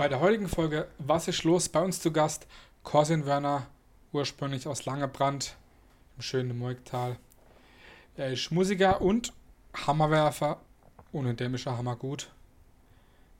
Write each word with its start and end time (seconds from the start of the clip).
Bei 0.00 0.08
der 0.08 0.20
heutigen 0.20 0.48
Folge 0.48 0.88
Was 0.96 1.28
ist 1.28 1.44
los? 1.44 1.68
Bei 1.68 1.82
uns 1.82 2.00
zu 2.00 2.10
Gast 2.10 2.46
Corsin 2.84 3.26
Werner, 3.26 3.66
ursprünglich 4.12 4.66
aus 4.66 4.86
Langebrand 4.86 5.56
im 6.16 6.22
schönen 6.22 6.58
Moigtal. 6.58 7.18
Er 8.16 8.32
ist 8.32 8.50
Musiker 8.50 9.02
und 9.02 9.34
Hammerwerfer 9.74 10.58
und 11.12 11.26
ein 11.26 11.36
dämischer 11.36 11.76
Hammergut. 11.76 12.30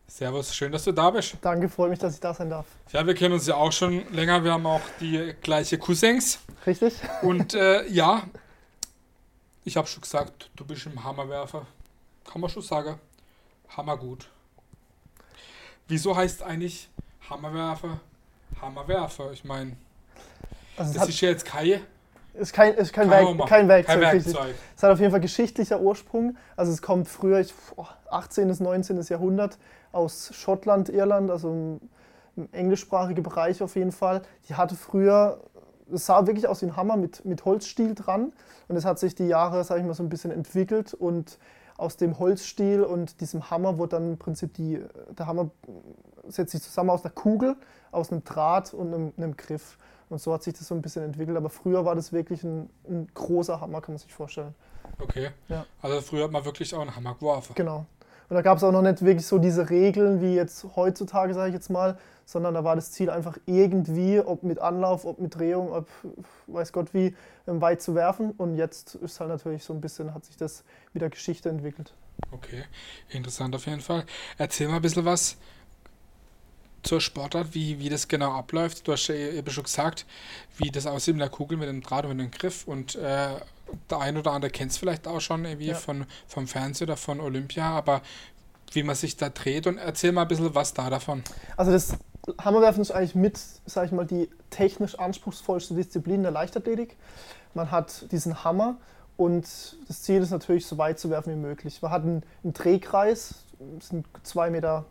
Servus, 0.07 0.55
schön, 0.55 0.71
dass 0.71 0.85
du 0.85 0.93
da 0.93 1.09
bist. 1.11 1.39
Danke, 1.41 1.71
freut 1.71 1.89
mich, 1.89 1.99
dass 1.99 2.13
ich 2.13 2.21
da 2.21 2.35
sein 2.35 2.51
darf. 2.51 2.67
Ja, 2.93 3.07
wir 3.07 3.15
kennen 3.15 3.33
uns 3.33 3.47
ja 3.47 3.55
auch 3.55 3.73
schon 3.73 4.13
länger. 4.13 4.45
Wir 4.45 4.53
haben 4.53 4.67
auch 4.67 4.83
die 5.01 5.35
gleiche 5.41 5.79
Cousins. 5.79 6.41
Richtig? 6.67 6.93
Und 7.23 7.55
äh, 7.55 7.89
ja, 7.89 8.25
ich 9.65 9.79
habe 9.79 9.89
schon 9.89 10.03
gesagt, 10.03 10.51
du 10.57 10.67
bist 10.67 10.85
im 10.85 11.03
Hammerwerfer. 11.03 11.67
Kann 12.31 12.43
man 12.43 12.51
schon 12.51 12.61
sagen. 12.61 13.01
Hammergut. 13.75 14.29
Wieso 15.91 16.17
heißt 16.17 16.45
eigentlich 16.45 16.89
Hammerwerfer 17.29 17.99
Hammerwerfer? 18.63 19.33
Ich 19.33 19.45
meine, 19.45 19.73
Also 20.77 20.95
das 20.95 21.09
ist 21.09 21.21
ja 21.21 21.31
jetzt 21.31 21.45
keine. 21.45 21.81
ist 22.35 22.53
kein, 22.53 22.75
ist 22.75 22.93
kein, 22.93 23.11
Werk, 23.11 23.49
kein 23.49 23.67
Werkzeug. 23.67 24.01
Kein. 24.01 24.01
Werkzeug. 24.01 24.55
Es 24.77 24.83
hat 24.85 24.93
auf 24.93 25.01
jeden 25.01 25.11
Fall 25.11 25.21
geschichtlicher 25.21 25.81
Ursprung. 25.81 26.37
Also 26.55 26.71
es 26.71 26.81
kommt 26.81 27.09
früher, 27.09 27.41
ich, 27.41 27.53
boah, 27.75 27.89
18. 28.09 28.47
bis 28.47 28.61
19. 28.61 29.03
Jahrhundert 29.03 29.59
aus 29.91 30.33
Schottland, 30.33 30.91
Irland, 30.91 31.29
also 31.29 31.49
im, 31.49 31.81
im 32.37 32.49
englischsprachigen 32.53 33.25
Bereich 33.25 33.61
auf 33.61 33.75
jeden 33.75 33.93
Fall. 33.93 34.23
Die 34.49 34.55
hatte 34.55 34.77
früher, 34.77 35.41
es 35.93 36.07
sah 36.07 36.25
wirklich 36.25 36.47
aus 36.47 36.63
wie 36.63 36.67
ein 36.67 36.77
Hammer 36.77 36.97
mit, 36.97 37.25
mit 37.25 37.45
Holzstiel 37.45 37.97
dran. 37.97 38.33
Und 38.69 38.77
es 38.77 38.85
hat 38.85 39.01
sich 39.01 39.17
die 39.17 39.27
Jahre, 39.27 39.65
sag 39.65 39.79
ich 39.79 39.85
mal, 39.85 39.95
so 39.95 40.05
ein 40.05 40.09
bisschen 40.09 40.31
entwickelt 40.31 40.95
und 40.95 41.37
aus 41.81 41.97
dem 41.97 42.19
Holzstiel 42.19 42.83
und 42.83 43.21
diesem 43.21 43.51
Hammer 43.51 43.79
wurde 43.79 43.97
dann 43.97 44.13
im 44.13 44.19
Prinzip 44.19 44.55
die, 44.55 44.85
der 45.19 45.27
Hammer 45.27 45.51
setzt 46.29 46.53
sich 46.53 46.63
zusammen 46.63 46.91
aus 46.91 47.05
einer 47.05 47.13
Kugel, 47.13 47.57
aus 47.91 48.13
einem 48.13 48.23
Draht 48.25 48.75
und 48.75 48.93
einem, 48.93 49.13
einem 49.17 49.37
Griff. 49.37 49.79
Und 50.09 50.21
so 50.21 50.33
hat 50.33 50.43
sich 50.43 50.55
das 50.55 50.69
so 50.69 50.75
ein 50.75 50.83
bisschen 50.83 51.05
entwickelt. 51.05 51.37
Aber 51.37 51.51
früher 51.51 51.85
war 51.85 51.95
das 51.95 52.13
wirklich 52.13 52.43
ein, 52.45 52.69
ein 52.89 53.09
großer 53.15 53.61
Hammer, 53.61 53.81
kann 53.81 53.95
man 53.95 53.99
sich 53.99 54.13
vorstellen. 54.13 54.55
Okay. 55.01 55.31
Ja. 55.49 55.65
Also 55.81 56.01
früher 56.01 56.25
hat 56.25 56.33
man 56.33 56.45
wirklich 56.45 56.75
auch 56.75 56.81
einen 56.81 56.95
Hammer 56.95 57.15
geworfen. 57.15 57.55
Genau. 57.55 57.87
Und 58.31 58.37
da 58.37 58.43
gab 58.43 58.59
es 58.59 58.65
auch 58.65 58.71
noch 58.71 58.83
nicht 58.83 59.05
wirklich 59.05 59.27
so 59.27 59.39
diese 59.39 59.71
Regeln 59.71 60.23
wie 60.23 60.37
jetzt 60.37 60.65
heutzutage, 60.77 61.35
sage 61.35 61.49
ich 61.49 61.55
jetzt 61.55 61.69
mal, 61.69 61.99
sondern 62.25 62.55
da 62.55 62.63
war 62.63 62.77
das 62.77 62.93
Ziel 62.93 63.11
einfach 63.11 63.37
irgendwie, 63.45 64.21
ob 64.21 64.45
mit 64.45 64.61
Anlauf, 64.61 65.05
ob 65.05 65.19
mit 65.19 65.35
Drehung, 65.35 65.73
ob 65.73 65.89
weiß 66.47 66.73
Gott 66.73 66.95
wie, 66.95 67.17
ähm, 67.49 67.61
weit 67.61 67.83
zu 67.83 67.97
werfen. 67.97 68.31
Und 68.31 68.55
jetzt 68.55 68.95
ist 68.95 69.19
halt 69.19 69.31
natürlich 69.31 69.65
so 69.65 69.75
ein 69.75 69.81
bisschen, 69.81 70.15
hat 70.15 70.25
sich 70.25 70.37
das 70.37 70.63
mit 70.93 71.03
der 71.03 71.11
Geschichte 71.11 71.49
entwickelt. 71.49 71.93
Okay, 72.31 72.63
interessant 73.09 73.53
auf 73.57 73.67
jeden 73.67 73.81
Fall. 73.81 74.05
Erzähl 74.39 74.69
mal 74.69 74.77
ein 74.77 74.83
bisschen 74.83 75.05
was 75.05 75.37
zur 76.85 77.01
Sportart, 77.01 77.53
wie, 77.53 77.81
wie 77.81 77.89
das 77.89 78.07
genau 78.07 78.31
abläuft. 78.31 78.87
Du 78.87 78.93
hast 78.93 79.09
ja 79.09 79.17
eben 79.17 79.51
schon 79.51 79.65
gesagt, 79.65 80.07
wie 80.57 80.71
das 80.71 80.87
aussieht 80.87 81.15
mit 81.15 81.23
der 81.23 81.31
Kugel, 81.31 81.59
mit 81.59 81.69
dem 81.69 81.81
Draht 81.81 82.05
und 82.05 82.17
mit 82.17 82.21
dem 82.21 82.31
Griff. 82.31 82.69
Und 82.69 82.95
äh, 82.95 83.31
der 83.91 84.01
ein 84.01 84.17
oder 84.17 84.33
andere 84.33 84.51
kennt 84.51 84.71
es 84.73 84.79
vielleicht 84.79 85.07
auch 85.07 85.21
schon 85.21 85.45
irgendwie 85.45 85.69
Ja. 85.69 85.75
von, 85.75 86.07
vom 86.27 86.47
Fernsehen 86.47 86.89
oder 86.89 86.97
von 86.97 87.21
Olympia, 87.21 87.65
aber 87.71 88.03
wie 88.73 88.83
man 88.83 88.95
sich 88.95 89.17
da 89.17 89.29
dreht 89.29 89.67
und 89.67 89.79
erzähl 89.79 90.13
mal 90.13 90.23
ein 90.23 90.29
bisschen 90.29 90.55
was 90.55 90.75
da 90.75 90.91
davon. 90.91 91.23
Also 91.57 91.73
das 91.73 91.95
Hammerwerfen 92.41 92.83
ist 92.83 92.91
eigentlich 92.93 93.15
mit, 93.15 93.39
sage 93.67 93.87
ich 93.87 93.93
mal, 93.93 94.07
die 94.07 94.29
technisch 94.51 94.99
anspruchsvollste 94.99 95.75
Disziplin 95.75 96.23
der 96.23 96.31
Leichtathletik. 96.31 96.97
Man 97.55 97.71
hat 97.71 98.11
diesen 98.13 98.45
Hammer 98.45 98.77
und 99.17 99.45
das 99.89 100.03
Ziel 100.03 100.23
ist 100.23 100.31
natürlich, 100.31 100.67
so 100.67 100.79
weit 100.79 100.99
zu 100.99 101.11
werfen 101.11 101.33
wie 101.33 101.37
möglich. 101.39 101.83
Man 101.83 101.91
hat 101.91 102.03
einen, 102.03 102.23
einen 102.45 102.53
Drehkreis, 102.53 103.35
sind 103.81 104.07
2,13 104.25 104.51
Meter, 104.51 104.85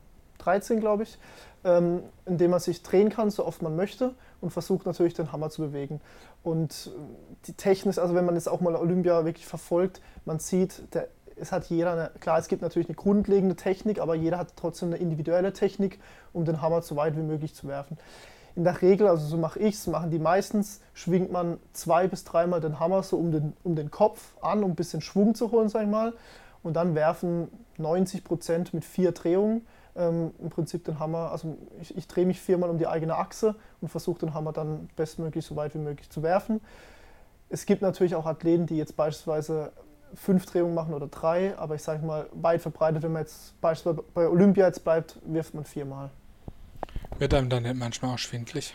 glaube 0.79 1.03
ich, 1.03 1.17
ähm, 1.63 2.01
in 2.25 2.37
dem 2.37 2.51
man 2.51 2.59
sich 2.59 2.83
drehen 2.83 3.09
kann, 3.09 3.31
so 3.31 3.45
oft 3.45 3.61
man 3.61 3.75
möchte 3.75 4.13
und 4.41 4.51
versucht 4.51 4.85
natürlich 4.85 5.13
den 5.13 5.31
Hammer 5.31 5.49
zu 5.49 5.61
bewegen. 5.61 6.01
Und 6.43 6.91
die 7.45 7.53
Technik, 7.53 7.97
also 7.97 8.15
wenn 8.15 8.25
man 8.25 8.35
jetzt 8.35 8.47
auch 8.47 8.61
mal 8.61 8.75
Olympia 8.75 9.25
wirklich 9.25 9.45
verfolgt, 9.45 10.01
man 10.25 10.39
sieht, 10.39 10.93
der, 10.93 11.07
es 11.35 11.51
hat 11.51 11.65
jeder, 11.65 11.93
eine, 11.93 12.11
klar, 12.19 12.37
es 12.37 12.47
gibt 12.47 12.61
natürlich 12.61 12.89
eine 12.89 12.95
grundlegende 12.95 13.55
Technik, 13.55 13.99
aber 13.99 14.15
jeder 14.15 14.37
hat 14.37 14.53
trotzdem 14.55 14.89
eine 14.89 14.97
individuelle 14.97 15.53
Technik, 15.53 15.99
um 16.33 16.45
den 16.45 16.61
Hammer 16.61 16.81
so 16.81 16.95
weit 16.95 17.15
wie 17.15 17.21
möglich 17.21 17.55
zu 17.55 17.67
werfen. 17.67 17.97
In 18.55 18.63
der 18.63 18.81
Regel, 18.81 19.07
also 19.07 19.25
so 19.25 19.37
mache 19.37 19.59
ich 19.59 19.75
es, 19.75 19.87
machen 19.87 20.11
die 20.11 20.19
meistens, 20.19 20.81
schwingt 20.93 21.31
man 21.31 21.59
zwei 21.71 22.07
bis 22.07 22.23
dreimal 22.23 22.59
den 22.59 22.79
Hammer 22.79 23.03
so 23.03 23.17
um 23.17 23.31
den, 23.31 23.53
um 23.63 23.75
den 23.75 23.91
Kopf 23.91 24.33
an, 24.41 24.63
um 24.63 24.71
ein 24.71 24.75
bisschen 24.75 25.01
Schwung 25.01 25.35
zu 25.35 25.51
holen, 25.51 25.69
sag 25.69 25.83
ich 25.83 25.89
mal. 25.89 26.13
Und 26.61 26.73
dann 26.73 26.93
werfen 26.93 27.47
90 27.77 28.23
Prozent 28.23 28.73
mit 28.73 28.83
vier 28.83 29.13
Drehungen 29.13 29.65
ähm, 29.95 30.31
im 30.39 30.49
Prinzip 30.49 30.85
den 30.85 30.99
Hammer, 30.99 31.31
also 31.31 31.57
ich, 31.81 31.95
ich 31.97 32.07
drehe 32.07 32.25
mich 32.25 32.39
viermal 32.39 32.69
um 32.69 32.77
die 32.77 32.87
eigene 32.87 33.15
Achse 33.15 33.55
und 33.81 33.89
versuche 33.89 34.19
den 34.19 34.33
Hammer 34.33 34.53
dann 34.53 34.89
bestmöglich 34.95 35.45
so 35.45 35.55
weit 35.55 35.73
wie 35.73 35.79
möglich 35.79 36.09
zu 36.09 36.23
werfen. 36.23 36.61
Es 37.49 37.65
gibt 37.65 37.81
natürlich 37.81 38.15
auch 38.15 38.25
Athleten, 38.25 38.67
die 38.67 38.77
jetzt 38.77 38.95
beispielsweise 38.95 39.71
fünf 40.13 40.45
Drehungen 40.45 40.73
machen 40.73 40.93
oder 40.93 41.07
drei, 41.07 41.57
aber 41.57 41.75
ich 41.75 41.83
sage 41.83 42.05
mal, 42.05 42.27
weit 42.33 42.61
verbreitet, 42.61 43.03
wenn 43.03 43.11
man 43.11 43.23
jetzt 43.23 43.59
beispielsweise 43.61 44.05
bei 44.13 44.27
Olympia 44.27 44.67
jetzt 44.67 44.83
bleibt, 44.83 45.19
wirft 45.25 45.53
man 45.53 45.65
viermal. 45.65 46.09
Wird 47.17 47.33
einem 47.33 47.49
dann 47.49 47.63
nicht 47.63 47.75
manchmal 47.75 48.13
auch 48.13 48.17
schwindlig. 48.17 48.73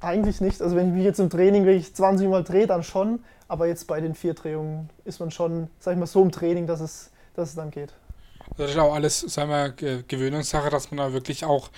Eigentlich 0.00 0.40
nicht. 0.40 0.60
Also 0.60 0.74
wenn 0.74 0.88
ich 0.88 0.94
mich 0.94 1.04
jetzt 1.04 1.20
im 1.20 1.30
Training 1.30 1.64
wirklich 1.64 1.94
20 1.94 2.28
Mal 2.28 2.42
drehe, 2.42 2.66
dann 2.66 2.82
schon. 2.82 3.20
Aber 3.48 3.66
jetzt 3.66 3.86
bei 3.86 4.00
den 4.00 4.14
vier 4.14 4.34
Drehungen 4.34 4.90
ist 5.04 5.20
man 5.20 5.30
schon, 5.30 5.68
sag 5.78 5.92
ich 5.92 5.98
mal, 5.98 6.06
so 6.06 6.22
im 6.22 6.32
Training, 6.32 6.66
dass 6.66 6.80
es, 6.80 7.10
dass 7.34 7.50
es 7.50 7.54
dann 7.54 7.70
geht. 7.70 7.94
Das 8.56 8.70
ist 8.70 8.78
auch 8.78 8.94
alles, 8.94 9.20
sagen 9.20 9.50
wir, 9.50 9.70
Ge- 9.70 10.02
Gewöhnungssache, 10.06 10.70
dass 10.70 10.90
man 10.90 10.98
da 10.98 11.12
wirklich 11.12 11.44
auch 11.44 11.70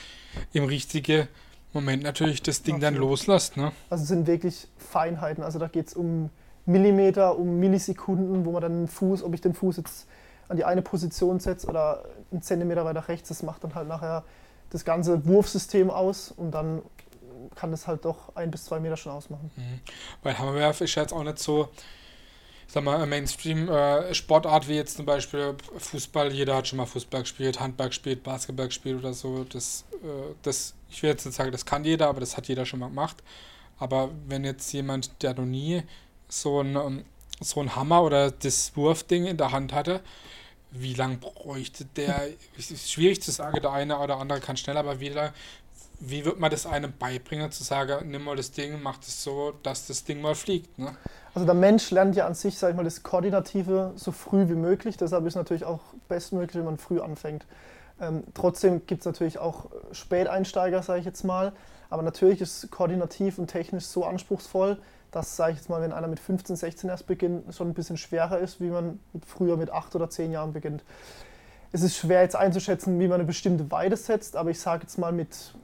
im 0.53 0.65
richtigen 0.65 1.29
Moment 1.73 2.03
natürlich 2.03 2.43
das 2.43 2.63
Ding 2.63 2.81
dann 2.81 2.95
Absolut. 2.95 3.11
loslässt. 3.11 3.57
Ne? 3.57 3.73
Also 3.91 4.03
es 4.03 4.09
sind 4.09 4.27
wirklich 4.27 4.69
Feinheiten. 4.77 5.43
Also 5.43 5.59
da 5.59 5.69
geht 5.69 5.89
es 5.89 5.95
um 5.95 6.31
Millimeter, 6.67 7.39
um 7.39 7.59
Millisekunden, 7.59 8.45
wo 8.45 8.53
man 8.53 8.63
dann 8.63 8.73
den 8.73 8.89
Fuß, 8.89 9.23
ob 9.23 9.35
ich 9.35 9.41
den 9.41 9.55
Fuß 9.55 9.77
jetzt 9.79 10.07
an 10.49 10.57
die 10.57 10.65
eine 10.65 10.83
Position 10.83 11.41
setze 11.41 11.67
oder 11.67 12.05
einen 12.31 12.43
Zentimeter 12.43 12.85
weiter 12.85 13.09
rechts, 13.09 13.29
das 13.29 13.43
macht 13.43 13.65
dann 13.65 13.75
halt 13.75 13.89
nachher 13.89 14.25
das 14.71 14.85
ganze 14.85 15.25
Wurfsystem 15.27 15.91
aus 15.91 16.31
und 16.31 16.51
dann 16.53 16.83
kann 17.55 17.71
das 17.71 17.87
halt 17.87 18.05
doch 18.05 18.35
ein 18.37 18.51
bis 18.51 18.65
zwei 18.65 18.81
Meter 18.81 18.97
schon 18.97 19.13
ausmachen. 19.13 19.51
Mhm. 19.57 19.81
Weil 20.23 20.39
Hammerwerfen 20.39 20.85
ist 20.85 20.95
ja 20.95 21.03
jetzt 21.03 21.13
auch 21.13 21.23
nicht 21.23 21.39
so, 21.39 21.69
sag 22.75 22.83
mal, 22.83 23.07
Mainstream-Sportart 23.07 24.69
wie 24.69 24.75
jetzt 24.75 24.97
zum 24.97 25.07
Beispiel 25.07 25.55
Fußball. 25.79 26.33
Jeder 26.33 26.57
hat 26.57 26.67
schon 26.67 26.79
mal 26.79 26.87
Fußball 26.87 27.23
gespielt, 27.23 27.61
Handball 27.61 27.89
gespielt, 27.89 28.25
Basketball 28.25 28.67
gespielt 28.67 28.99
oder 28.99 29.15
so. 29.15 29.45
Das, 29.45 29.85
äh, 30.03 30.35
das, 30.43 30.75
ich 30.91 31.01
will 31.03 31.11
jetzt 31.11 31.25
nicht 31.25 31.37
sagen, 31.37 31.53
das 31.53 31.65
kann 31.65 31.85
jeder, 31.85 32.09
aber 32.09 32.19
das 32.19 32.37
hat 32.37 32.49
jeder 32.49 32.67
schon 32.67 32.81
mal 32.81 32.89
gemacht. 32.89 33.23
Aber 33.79 34.11
wenn 34.27 34.45
jetzt 34.45 34.73
jemand, 34.73 35.23
der 35.23 35.35
noch 35.35 35.45
nie 35.45 35.83
so 36.29 36.61
ein, 36.61 36.75
ähm, 36.75 37.05
so 37.41 37.61
ein 37.61 37.77
Hammer 37.77 38.03
oder 38.03 38.33
das 38.33 38.77
Wurfding 38.77 39.27
in 39.27 39.37
der 39.37 39.53
Hand 39.53 39.73
hatte, 39.73 40.01
wie 40.73 40.95
lange 40.95 41.19
bräuchte 41.19 41.85
der? 41.85 42.29
Es 42.59 42.73
ist 42.73 42.91
schwierig 42.91 43.23
zu 43.23 43.31
sagen, 43.31 43.61
der 43.63 43.71
eine 43.71 44.01
oder 44.01 44.17
andere 44.19 44.41
kann 44.41 44.57
schneller, 44.57 44.81
aber 44.81 44.99
wie, 44.99 45.11
lang- 45.11 45.33
wie 46.07 46.25
wird 46.25 46.39
man 46.39 46.51
das 46.51 46.67
einem 46.67 46.93
beibringen, 46.99 47.51
zu 47.51 47.65
sagen, 47.65 48.11
nimm 48.11 48.25
mal 48.25 48.37
das 48.37 48.51
Ding, 48.53 48.83
mach 48.83 48.99
das 48.99 49.23
so, 49.23 49.53
dass 49.63 49.87
das 49.87 50.05
Ding 50.05 50.21
mal 50.21 50.35
fliegt, 50.35 50.79
ne? 50.79 50.97
Also 51.35 51.47
der 51.47 51.55
Mensch 51.55 51.91
lernt 51.91 52.15
ja 52.15 52.27
an 52.27 52.35
sich, 52.35 52.57
sag 52.57 52.71
ich 52.71 52.77
mal, 52.77 52.85
das 52.85 53.03
Koordinative 53.03 53.93
so 53.97 54.13
früh 54.13 54.49
wie 54.49 54.55
möglich. 54.55 54.97
Deshalb 54.97 55.27
ist 55.27 55.33
es 55.33 55.37
natürlich 55.37 55.65
auch 55.65 55.81
bestmöglich, 56.09 56.55
wenn 56.55 56.65
man 56.65 56.79
früh 56.79 57.01
anfängt. 57.01 57.45
Ähm, 58.01 58.23
trotzdem 58.35 58.87
gibt 58.87 59.01
es 59.01 59.07
natürlich 59.07 59.39
auch 59.39 59.67
Späteinsteiger, 59.91 60.81
sage 60.83 61.01
ich 61.01 61.07
jetzt 61.07 61.25
mal. 61.25 61.53
Aber 61.91 62.03
natürlich 62.03 62.41
ist 62.41 62.71
koordinativ 62.71 63.39
und 63.39 63.49
technisch 63.49 63.87
so 63.87 64.05
anspruchsvoll, 64.05 64.79
dass, 65.11 65.35
sage 65.35 65.53
ich 65.53 65.59
jetzt 65.59 65.69
mal, 65.69 65.81
wenn 65.81 65.93
einer 65.93 66.07
mit 66.07 66.21
15, 66.21 66.55
16 66.55 66.89
erst 66.89 67.09
beginnt, 67.09 67.53
schon 67.53 67.69
ein 67.69 67.75
bisschen 67.75 67.97
schwerer 67.97 68.39
ist, 68.39 68.61
wie 68.61 68.71
man 68.71 69.01
früher 69.27 69.57
mit 69.57 69.71
8 69.71 69.95
oder 69.97 70.09
10 70.09 70.31
Jahren 70.31 70.53
beginnt. 70.53 70.85
Es 71.73 71.83
ist 71.83 71.97
schwer 71.97 72.23
jetzt 72.23 72.37
einzuschätzen, 72.37 73.01
wie 73.01 73.09
man 73.09 73.15
eine 73.15 73.25
bestimmte 73.25 73.73
Weite 73.73 73.97
setzt, 73.97 74.37
aber 74.37 74.51
ich 74.51 74.61
sage 74.61 74.83
jetzt 74.83 74.99
mal, 74.99 75.11
mit 75.11 75.55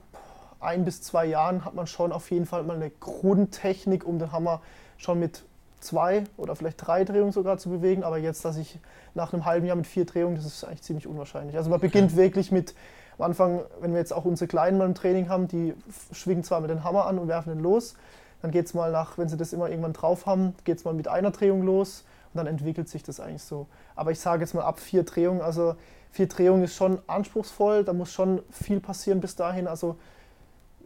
ein 0.61 0.85
bis 0.85 1.01
zwei 1.01 1.25
Jahren 1.25 1.65
hat 1.65 1.73
man 1.73 1.87
schon 1.87 2.11
auf 2.11 2.31
jeden 2.31 2.45
Fall 2.45 2.63
mal 2.63 2.75
eine 2.75 2.89
Grundtechnik, 2.89 4.05
um 4.05 4.19
den 4.19 4.31
Hammer 4.31 4.61
schon 4.97 5.19
mit 5.19 5.43
zwei 5.79 6.23
oder 6.37 6.55
vielleicht 6.55 6.85
drei 6.85 7.03
Drehungen 7.03 7.31
sogar 7.31 7.57
zu 7.57 7.69
bewegen. 7.69 8.03
Aber 8.03 8.17
jetzt, 8.17 8.45
dass 8.45 8.57
ich 8.57 8.79
nach 9.15 9.33
einem 9.33 9.45
halben 9.45 9.65
Jahr 9.65 9.75
mit 9.75 9.87
vier 9.87 10.05
Drehungen, 10.05 10.35
das 10.35 10.45
ist 10.45 10.63
eigentlich 10.63 10.83
ziemlich 10.83 11.07
unwahrscheinlich. 11.07 11.57
Also 11.57 11.69
man 11.69 11.77
Okay. 11.77 11.87
beginnt 11.87 12.15
wirklich 12.15 12.51
mit, 12.51 12.75
am 13.17 13.25
Anfang, 13.25 13.61
wenn 13.79 13.91
wir 13.91 13.99
jetzt 13.99 14.13
auch 14.13 14.25
unsere 14.25 14.47
Kleinen 14.47 14.77
mal 14.77 14.85
im 14.85 14.95
Training 14.95 15.29
haben, 15.29 15.47
die 15.47 15.73
schwingen 16.11 16.43
zwar 16.43 16.61
mit 16.61 16.69
den 16.69 16.83
Hammer 16.83 17.07
an 17.07 17.17
und 17.17 17.27
werfen 17.27 17.49
den 17.49 17.59
los. 17.63 17.95
Dann 18.41 18.51
geht 18.51 18.65
es 18.67 18.73
mal 18.73 18.91
nach, 18.91 19.17
wenn 19.17 19.29
sie 19.29 19.37
das 19.37 19.53
immer 19.53 19.69
irgendwann 19.69 19.93
drauf 19.93 20.25
haben, 20.25 20.55
geht 20.63 20.77
es 20.77 20.85
mal 20.85 20.93
mit 20.93 21.07
einer 21.07 21.31
Drehung 21.31 21.63
los 21.63 22.05
und 22.33 22.37
dann 22.37 22.47
entwickelt 22.47 22.89
sich 22.89 23.03
das 23.03 23.19
eigentlich 23.19 23.43
so. 23.43 23.67
Aber 23.95 24.11
ich 24.11 24.19
sage 24.19 24.41
jetzt 24.41 24.53
mal 24.53 24.63
ab 24.63 24.79
vier 24.79 25.03
Drehungen, 25.03 25.41
also 25.41 25.75
vier 26.11 26.27
Drehungen 26.27 26.63
ist 26.63 26.75
schon 26.75 26.99
anspruchsvoll, 27.07 27.83
da 27.83 27.93
muss 27.93 28.11
schon 28.11 28.41
viel 28.51 28.79
passieren 28.79 29.19
bis 29.21 29.35
dahin. 29.35 29.67
Also 29.67 29.97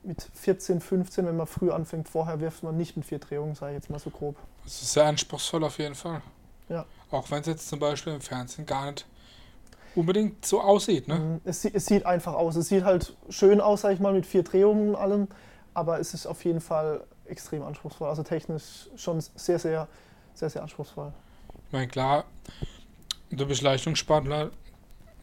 mit 0.06 0.28
14, 0.34 0.82
15, 0.82 1.26
wenn 1.26 1.38
man 1.38 1.48
früh 1.48 1.72
anfängt, 1.72 2.10
vorher 2.10 2.40
wirft 2.40 2.64
man 2.64 2.78
nicht 2.78 2.96
mit 2.96 3.06
vier 3.06 3.20
Drehungen, 3.20 3.56
sage 3.56 3.74
ich 3.74 3.78
jetzt 3.78 3.90
mal 3.90 4.00
so 4.00 4.10
grob. 4.10 4.36
Das 4.64 4.82
ist 4.82 4.94
sehr 4.94 5.06
anspruchsvoll 5.06 5.64
auf 5.64 5.78
jeden 5.80 5.96
Fall. 5.96 6.22
Ja. 6.70 6.86
Auch 7.12 7.30
wenn 7.32 7.42
es 7.42 7.48
jetzt 7.48 7.68
zum 7.68 7.80
Beispiel 7.80 8.14
im 8.14 8.22
Fernsehen 8.22 8.66
gar 8.66 8.92
nicht 8.92 9.06
unbedingt 9.96 10.46
so 10.46 10.62
aussieht. 10.62 11.08
Ne? 11.08 11.16
Mhm. 11.16 11.42
Es, 11.44 11.66
es, 11.66 11.86
sieht 11.86 12.06
einfach 12.06 12.34
aus. 12.34 12.56
Es 12.56 12.68
sieht 12.68 12.84
halt 12.84 13.16
schön 13.30 13.62
aus, 13.62 13.82
sag 13.82 13.94
ich 13.94 14.00
mal, 14.00 14.14
mit 14.14 14.26
vier 14.26 14.44
Drehungen 14.44 14.90
und 14.90 14.96
allem, 14.96 15.28
aber 15.74 16.00
es 16.00 16.14
ist 16.14 16.26
auf 16.26 16.44
jeden 16.46 16.62
Fall 16.62 17.04
extrem 17.26 17.64
anspruchsvoll. 17.64 18.10
Also 18.10 18.24
technisch 18.24 18.90
schon 18.96 19.22
sehr, 19.22 19.60
sehr, 19.60 19.88
sehr, 20.34 20.50
sehr 20.50 20.62
anspruchsvoll. 20.62 21.14
Ich 21.68 21.74
meine, 21.74 21.88
klar, 21.88 22.26
du 23.30 23.46
bist 23.46 23.62
Leistungssportler, 23.62 24.52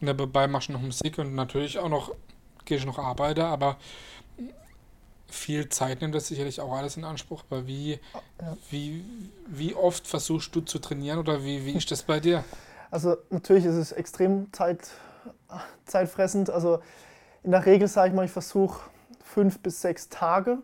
dabei 0.01 0.47
machst 0.47 0.69
du 0.69 0.73
noch 0.73 0.81
Musik 0.81 1.17
und 1.17 1.35
natürlich 1.35 1.79
auch 1.79 1.89
noch 1.89 2.13
gehst 2.65 2.85
noch 2.85 2.99
arbeiten, 2.99 3.41
aber 3.41 3.77
viel 5.33 5.69
Zeit 5.69 6.01
nimmt 6.01 6.15
das 6.15 6.27
sicherlich 6.27 6.61
auch 6.61 6.73
alles 6.73 6.95
in 6.95 7.03
Anspruch. 7.03 7.43
Aber 7.49 7.67
wie, 7.67 7.93
ja. 7.93 8.57
wie, 8.69 9.03
wie 9.47 9.75
oft 9.75 10.07
versuchst 10.07 10.55
du 10.55 10.61
zu 10.61 10.79
trainieren 10.79 11.19
oder 11.19 11.43
wie, 11.43 11.65
wie 11.65 11.73
ist 11.73 11.91
das 11.91 12.03
bei 12.03 12.19
dir? 12.19 12.43
Also 12.91 13.17
natürlich 13.29 13.65
ist 13.65 13.75
es 13.75 13.91
extrem 13.91 14.53
Zeit, 14.53 14.89
zeitfressend. 15.85 16.49
Also 16.49 16.79
in 17.41 17.51
der 17.51 17.65
Regel 17.65 17.87
sage 17.87 18.09
ich 18.09 18.15
mal, 18.15 18.25
ich 18.25 18.31
versuche 18.31 18.81
fünf 19.23 19.59
bis 19.59 19.81
sechs 19.81 20.09
Tage 20.09 20.59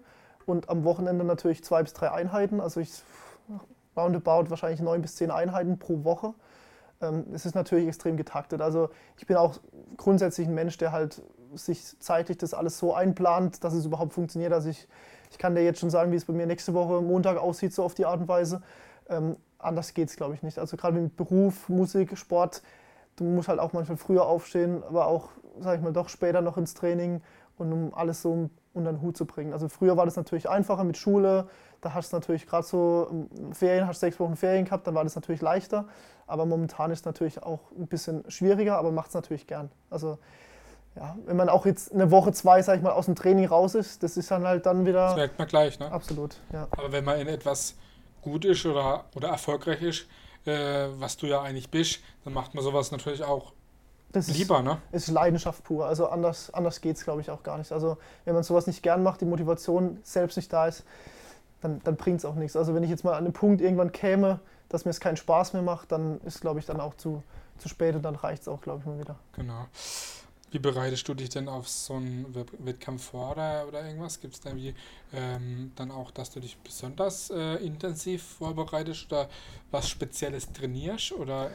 und 0.45 0.69
am 0.69 0.83
Wochenende 0.83 1.25
natürlich 1.25 1.63
zwei 1.63 1.81
bis 1.81 1.93
drei 1.93 2.11
Einheiten. 2.11 2.61
Also 2.61 2.79
ich 2.79 2.91
roundabout 3.97 4.49
wahrscheinlich 4.49 4.79
neun 4.79 5.01
bis 5.01 5.15
zehn 5.15 5.31
Einheiten 5.31 5.79
pro 5.79 6.03
Woche. 6.03 6.33
Ähm, 7.01 7.25
es 7.33 7.45
ist 7.45 7.55
natürlich 7.55 7.87
extrem 7.87 8.17
getaktet. 8.17 8.61
Also 8.61 8.89
ich 9.17 9.25
bin 9.25 9.35
auch 9.35 9.59
grundsätzlich 9.97 10.47
ein 10.47 10.53
Mensch, 10.53 10.77
der 10.77 10.91
halt 10.91 11.21
sich 11.55 11.99
zeitlich 11.99 12.37
das 12.37 12.53
alles 12.53 12.77
so 12.77 12.93
einplant, 12.93 13.63
dass 13.63 13.73
es 13.73 13.85
überhaupt 13.85 14.13
funktioniert. 14.13 14.53
Also 14.53 14.69
ich, 14.69 14.87
ich 15.31 15.37
kann 15.37 15.55
dir 15.55 15.63
jetzt 15.63 15.79
schon 15.79 15.89
sagen, 15.89 16.11
wie 16.11 16.15
es 16.15 16.25
bei 16.25 16.33
mir 16.33 16.45
nächste 16.45 16.73
Woche 16.73 17.01
Montag 17.01 17.37
aussieht, 17.37 17.73
so 17.73 17.83
auf 17.83 17.93
die 17.93 18.05
Art 18.05 18.21
und 18.21 18.27
Weise. 18.27 18.61
Ähm, 19.09 19.37
anders 19.57 19.93
geht 19.93 20.09
es, 20.09 20.15
glaube 20.15 20.33
ich, 20.33 20.43
nicht. 20.43 20.59
Also 20.59 20.77
gerade 20.77 20.99
mit 20.99 21.15
Beruf, 21.15 21.69
Musik, 21.69 22.17
Sport, 22.17 22.61
du 23.15 23.23
musst 23.23 23.49
halt 23.49 23.59
auch 23.59 23.73
manchmal 23.73 23.97
früher 23.97 24.25
aufstehen, 24.25 24.83
aber 24.83 25.07
auch, 25.07 25.29
sage 25.59 25.77
ich 25.77 25.83
mal, 25.83 25.93
doch 25.93 26.09
später 26.09 26.41
noch 26.41 26.57
ins 26.57 26.73
Training 26.73 27.21
und 27.57 27.73
um 27.73 27.93
alles 27.93 28.21
so 28.21 28.49
unter 28.73 28.91
den 28.91 29.01
Hut 29.01 29.17
zu 29.17 29.25
bringen. 29.25 29.51
Also 29.51 29.67
früher 29.67 29.97
war 29.97 30.05
das 30.05 30.15
natürlich 30.15 30.49
einfacher 30.49 30.83
mit 30.83 30.97
Schule, 30.97 31.47
da 31.81 31.93
hast 31.93 32.11
du 32.11 32.17
natürlich 32.17 32.45
gerade 32.47 32.65
so 32.65 33.07
ähm, 33.11 33.53
Ferien, 33.53 33.87
hast 33.87 33.99
sechs 33.99 34.19
Wochen 34.19 34.35
Ferien 34.35 34.65
gehabt, 34.65 34.87
dann 34.87 34.95
war 34.95 35.03
das 35.03 35.15
natürlich 35.15 35.41
leichter. 35.41 35.87
Aber 36.27 36.45
momentan 36.45 36.91
ist 36.91 36.99
es 36.99 37.05
natürlich 37.05 37.41
auch 37.41 37.71
ein 37.71 37.87
bisschen 37.87 38.29
schwieriger, 38.29 38.77
aber 38.77 38.91
macht 38.91 39.09
es 39.09 39.15
natürlich 39.15 39.47
gern. 39.47 39.71
Also 39.89 40.19
ja, 40.95 41.17
wenn 41.25 41.37
man 41.37 41.49
auch 41.49 41.65
jetzt 41.65 41.93
eine 41.93 42.11
Woche, 42.11 42.31
zwei, 42.31 42.61
sag 42.61 42.77
ich 42.77 42.81
mal, 42.81 42.91
aus 42.91 43.05
dem 43.05 43.15
Training 43.15 43.45
raus 43.45 43.75
ist, 43.75 44.03
das 44.03 44.17
ist 44.17 44.31
dann 44.31 44.45
halt 44.45 44.65
dann 44.65 44.85
wieder. 44.85 45.07
Das 45.07 45.15
merkt 45.15 45.39
man 45.39 45.47
gleich, 45.47 45.79
ne? 45.79 45.91
Absolut, 45.91 46.37
ja. 46.51 46.67
Aber 46.71 46.91
wenn 46.91 47.05
man 47.05 47.19
in 47.19 47.27
etwas 47.27 47.75
gut 48.21 48.45
ist 48.45 48.65
oder, 48.65 49.05
oder 49.15 49.29
erfolgreich 49.29 49.81
ist, 49.81 50.07
äh, 50.45 50.87
was 50.97 51.17
du 51.17 51.27
ja 51.27 51.41
eigentlich 51.41 51.69
bist, 51.69 51.99
dann 52.23 52.33
macht 52.33 52.53
man 52.53 52.63
sowas 52.63 52.91
natürlich 52.91 53.23
auch 53.23 53.53
das 54.11 54.27
lieber, 54.27 54.57
ist, 54.57 54.65
ne? 54.65 54.77
ist 54.91 55.07
Leidenschaft 55.09 55.63
pur. 55.63 55.85
Also 55.85 56.07
anders, 56.07 56.51
anders 56.53 56.81
geht 56.81 56.97
es, 56.97 57.03
glaube 57.03 57.21
ich, 57.21 57.29
auch 57.29 57.43
gar 57.43 57.57
nicht. 57.57 57.71
Also 57.71 57.97
wenn 58.25 58.33
man 58.33 58.43
sowas 58.43 58.67
nicht 58.67 58.81
gern 58.81 59.03
macht, 59.03 59.21
die 59.21 59.25
Motivation 59.25 59.99
selbst 60.03 60.35
nicht 60.35 60.51
da 60.51 60.67
ist, 60.67 60.83
dann, 61.61 61.81
dann 61.83 61.95
bringt 61.95 62.19
es 62.19 62.25
auch 62.25 62.35
nichts. 62.35 62.55
Also 62.55 62.73
wenn 62.73 62.83
ich 62.83 62.89
jetzt 62.89 63.03
mal 63.03 63.13
an 63.13 63.25
einen 63.25 63.33
Punkt 63.33 63.61
irgendwann 63.61 63.91
käme, 63.91 64.39
dass 64.69 64.85
mir 64.85 64.91
es 64.91 64.99
keinen 64.99 65.17
Spaß 65.17 65.53
mehr 65.53 65.61
macht, 65.61 65.91
dann 65.91 66.19
ist, 66.21 66.41
glaube 66.41 66.59
ich, 66.59 66.65
dann 66.65 66.79
auch 66.79 66.95
zu, 66.95 67.23
zu 67.57 67.69
spät 67.69 67.95
und 67.95 68.01
dann 68.01 68.15
reicht 68.15 68.43
es 68.43 68.47
auch, 68.47 68.61
glaube 68.61 68.79
ich, 68.79 68.85
mal 68.85 68.99
wieder. 68.99 69.15
Genau. 69.33 69.65
Wie 70.51 70.59
bereitest 70.59 71.07
du 71.07 71.13
dich 71.13 71.29
denn 71.29 71.47
auf 71.47 71.67
so 71.67 71.93
einen 71.93 72.33
Wettkampf 72.59 73.03
vor 73.03 73.31
oder, 73.31 73.65
oder 73.67 73.85
irgendwas? 73.85 74.19
Gibt 74.19 74.33
es 74.33 74.41
da 74.41 74.49
irgendwie 74.49 74.73
ähm, 75.13 75.71
dann 75.75 75.91
auch, 75.91 76.09
dass 76.11 76.31
du 76.31 76.39
dich 76.39 76.57
besonders 76.57 77.29
äh, 77.29 77.55
intensiv 77.57 78.23
vorbereitest 78.23 79.11
oder 79.11 79.29
was 79.69 79.87
Spezielles 79.87 80.51
trainierst? 80.51 81.11
Oder? 81.11 81.51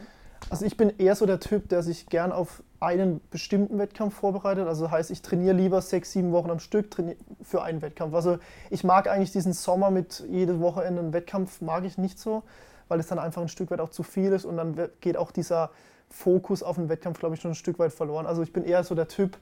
Also 0.51 0.65
ich 0.65 0.77
bin 0.77 0.93
eher 0.99 1.17
so 1.17 1.27
der 1.27 1.41
Typ, 1.41 1.69
der 1.69 1.83
sich 1.83 2.07
gern 2.07 2.31
auf 2.31 2.63
einen 2.79 3.21
bestimmten 3.31 3.79
Wettkampf 3.79 4.15
vorbereitet. 4.15 4.69
Also 4.69 4.91
heißt, 4.91 5.11
ich 5.11 5.23
trainiere 5.23 5.55
lieber 5.55 5.81
sechs, 5.81 6.13
sieben 6.13 6.33
Wochen 6.33 6.51
am 6.51 6.61
Stück 6.61 6.95
für 7.43 7.63
einen 7.63 7.83
Wettkampf. 7.83 8.15
Also 8.15 8.39
ich 8.71 8.85
mag 8.85 9.09
eigentlich 9.09 9.33
diesen 9.33 9.55
Sommer 9.55 9.91
mit 9.91 10.23
jedes 10.31 10.61
Wochenende 10.61 11.01
einen 11.01 11.13
Wettkampf, 11.13 11.61
mag 11.61 11.85
ich 11.85 11.99
nicht 11.99 12.19
so, 12.19 12.43
weil 12.89 13.01
es 13.01 13.09
dann 13.09 13.19
einfach 13.19 13.43
ein 13.43 13.49
Stück 13.49 13.71
weit 13.71 13.81
auch 13.81 13.91
zu 13.91 14.03
viel 14.03 14.33
ist 14.33 14.45
und 14.45 14.57
dann 14.57 14.91
geht 15.01 15.17
auch 15.17 15.33
dieser 15.33 15.71
Fokus 16.11 16.63
auf 16.63 16.77
den 16.77 16.89
Wettkampf, 16.89 17.19
glaube 17.19 17.35
ich, 17.35 17.41
schon 17.41 17.53
ein 17.53 17.57
Stück 17.57 17.79
weit 17.79 17.93
verloren. 17.93 18.27
Also 18.27 18.43
ich 18.43 18.53
bin 18.53 18.65
eher 18.65 18.85
so 18.85 18.95
der 18.95 19.09
Typ, 19.09 19.39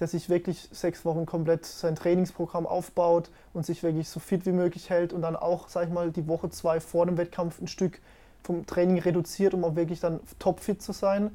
der 0.00 0.08
sich 0.08 0.28
wirklich 0.28 0.68
sechs 0.72 1.04
Wochen 1.04 1.24
komplett 1.24 1.64
sein 1.64 1.94
Trainingsprogramm 1.94 2.66
aufbaut 2.66 3.30
und 3.52 3.64
sich 3.64 3.82
wirklich 3.82 4.08
so 4.08 4.20
fit 4.20 4.44
wie 4.44 4.52
möglich 4.52 4.90
hält 4.90 5.12
und 5.12 5.22
dann 5.22 5.36
auch, 5.36 5.68
sag 5.68 5.86
ich 5.86 5.92
mal, 5.92 6.10
die 6.10 6.26
Woche 6.26 6.50
zwei 6.50 6.80
vor 6.80 7.06
dem 7.06 7.16
Wettkampf 7.16 7.60
ein 7.60 7.68
Stück 7.68 8.00
vom 8.42 8.66
Training 8.66 8.98
reduziert, 8.98 9.54
um 9.54 9.64
auch 9.64 9.76
wirklich 9.76 10.00
dann 10.00 10.20
topfit 10.38 10.82
zu 10.82 10.92
sein. 10.92 11.30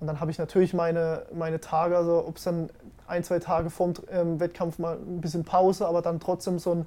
Und 0.00 0.08
dann 0.08 0.20
habe 0.20 0.30
ich 0.30 0.38
natürlich 0.38 0.74
meine, 0.74 1.22
meine 1.32 1.60
Tage, 1.60 1.96
also 1.96 2.26
ob 2.26 2.36
es 2.36 2.44
dann 2.44 2.68
ein, 3.06 3.22
zwei 3.22 3.38
Tage 3.38 3.70
vorm 3.70 3.94
ähm, 4.10 4.40
Wettkampf 4.40 4.78
mal 4.78 4.96
ein 4.96 5.20
bisschen 5.20 5.44
Pause, 5.44 5.86
aber 5.86 6.02
dann 6.02 6.20
trotzdem 6.20 6.58
so 6.58 6.74
ein 6.74 6.86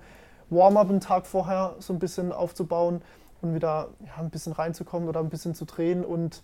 Warm-up 0.49 0.89
einen 0.89 0.99
Tag 0.99 1.25
vorher 1.25 1.75
so 1.79 1.93
ein 1.93 1.99
bisschen 1.99 2.31
aufzubauen 2.31 3.01
und 3.41 3.55
wieder 3.55 3.89
ja, 4.05 4.21
ein 4.21 4.29
bisschen 4.29 4.53
reinzukommen 4.53 5.07
oder 5.07 5.19
ein 5.19 5.29
bisschen 5.29 5.55
zu 5.55 5.65
drehen 5.65 6.05
und 6.05 6.41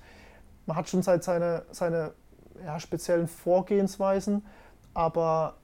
man 0.66 0.78
hat 0.78 0.90
schon 0.90 1.02
seit 1.02 1.24
seine, 1.24 1.66
seine 1.72 2.14
ja, 2.66 2.80
speziellen 2.80 3.28
Vorgehensweisen, 3.28 4.46
aber 4.94 5.58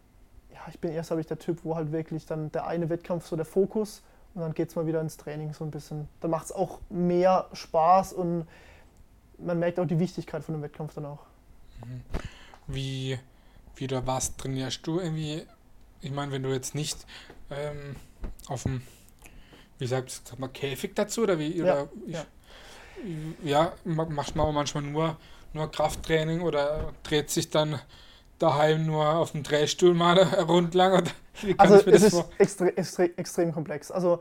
ja, 0.51 0.59
ich 0.69 0.79
bin 0.79 0.91
erst, 0.91 1.11
habe 1.11 1.21
ich 1.21 1.27
der 1.27 1.39
Typ, 1.39 1.63
wo 1.63 1.75
halt 1.75 1.91
wirklich 1.91 2.25
dann 2.25 2.51
der 2.51 2.67
eine 2.67 2.89
Wettkampf 2.89 3.27
so 3.27 3.35
der 3.35 3.45
Fokus 3.45 4.01
und 4.33 4.41
dann 4.41 4.53
geht 4.53 4.69
es 4.69 4.75
mal 4.75 4.85
wieder 4.87 5.01
ins 5.01 5.17
Training 5.17 5.53
so 5.53 5.63
ein 5.63 5.71
bisschen. 5.71 6.07
Dann 6.19 6.31
macht 6.31 6.45
es 6.45 6.51
auch 6.51 6.79
mehr 6.89 7.47
Spaß 7.53 8.13
und 8.13 8.47
man 9.37 9.59
merkt 9.59 9.79
auch 9.79 9.85
die 9.85 9.99
Wichtigkeit 9.99 10.43
von 10.43 10.55
dem 10.55 10.61
Wettkampf 10.61 10.95
dann 10.95 11.05
auch. 11.05 11.25
Mhm. 11.85 12.01
Wie, 12.67 13.19
wie 13.75 13.85
oder 13.85 14.05
was 14.05 14.35
trainierst 14.35 14.85
du 14.85 14.99
irgendwie? 14.99 15.45
Ich 16.01 16.11
meine, 16.11 16.31
wenn 16.31 16.43
du 16.43 16.49
jetzt 16.49 16.75
nicht 16.75 17.05
ähm, 17.49 17.95
auf 18.47 18.63
dem, 18.63 18.81
wie 19.77 19.87
sagt 19.87 20.11
sag 20.11 20.39
mal, 20.39 20.49
Käfig 20.49 20.95
dazu 20.95 21.23
oder 21.23 21.39
wie? 21.39 21.61
Oder 21.61 21.75
ja, 21.75 21.87
ich, 22.05 22.13
ja 22.13 22.25
ja, 23.43 23.73
macht 23.83 24.35
man 24.35 24.45
auch 24.47 24.51
manchmal 24.51 24.83
nur, 24.83 25.17
nur 25.53 25.71
Krafttraining 25.71 26.41
oder 26.41 26.93
dreht 27.03 27.29
sich 27.29 27.49
dann 27.49 27.79
daheim 28.39 28.85
nur 28.85 29.15
auf 29.15 29.31
dem 29.31 29.43
Drehstuhl 29.43 29.93
mal 29.93 30.17
rundlang? 30.47 30.93
Oder 30.93 31.11
also 31.57 31.75
es 31.75 31.85
das 31.85 32.13
ist 32.13 32.25
extre 32.37 32.77
extre 32.77 33.17
extrem 33.17 33.51
komplex. 33.51 33.91
Also 33.91 34.19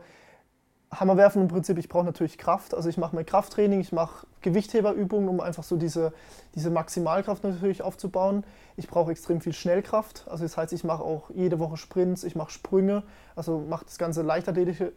Hammerwerfen 0.91 1.43
im 1.43 1.47
Prinzip, 1.47 1.77
ich 1.77 1.87
brauche 1.87 2.05
natürlich 2.05 2.37
Kraft. 2.37 2.73
Also 2.73 2.89
ich 2.89 2.97
mache 2.97 3.15
mein 3.15 3.25
Krafttraining, 3.25 3.79
ich 3.79 3.91
mache 3.91 4.25
Gewichtheberübungen, 4.41 5.29
um 5.29 5.39
einfach 5.39 5.63
so 5.63 5.77
diese, 5.77 6.13
diese 6.55 6.71
Maximalkraft 6.71 7.43
natürlich 7.43 7.83
aufzubauen. 7.83 8.43
Ich 8.75 8.87
brauche 8.87 9.11
extrem 9.11 9.39
viel 9.39 9.53
Schnellkraft. 9.53 10.25
Also 10.27 10.45
das 10.45 10.57
heißt, 10.57 10.73
ich 10.73 10.83
mache 10.83 11.03
auch 11.03 11.29
jede 11.29 11.59
Woche 11.59 11.77
Sprints, 11.77 12.23
ich 12.23 12.35
mache 12.35 12.49
Sprünge, 12.49 13.03
also 13.35 13.59
mache 13.59 13.85
das 13.85 13.99
ganze 13.99 14.23
leichtathletische, 14.23 14.93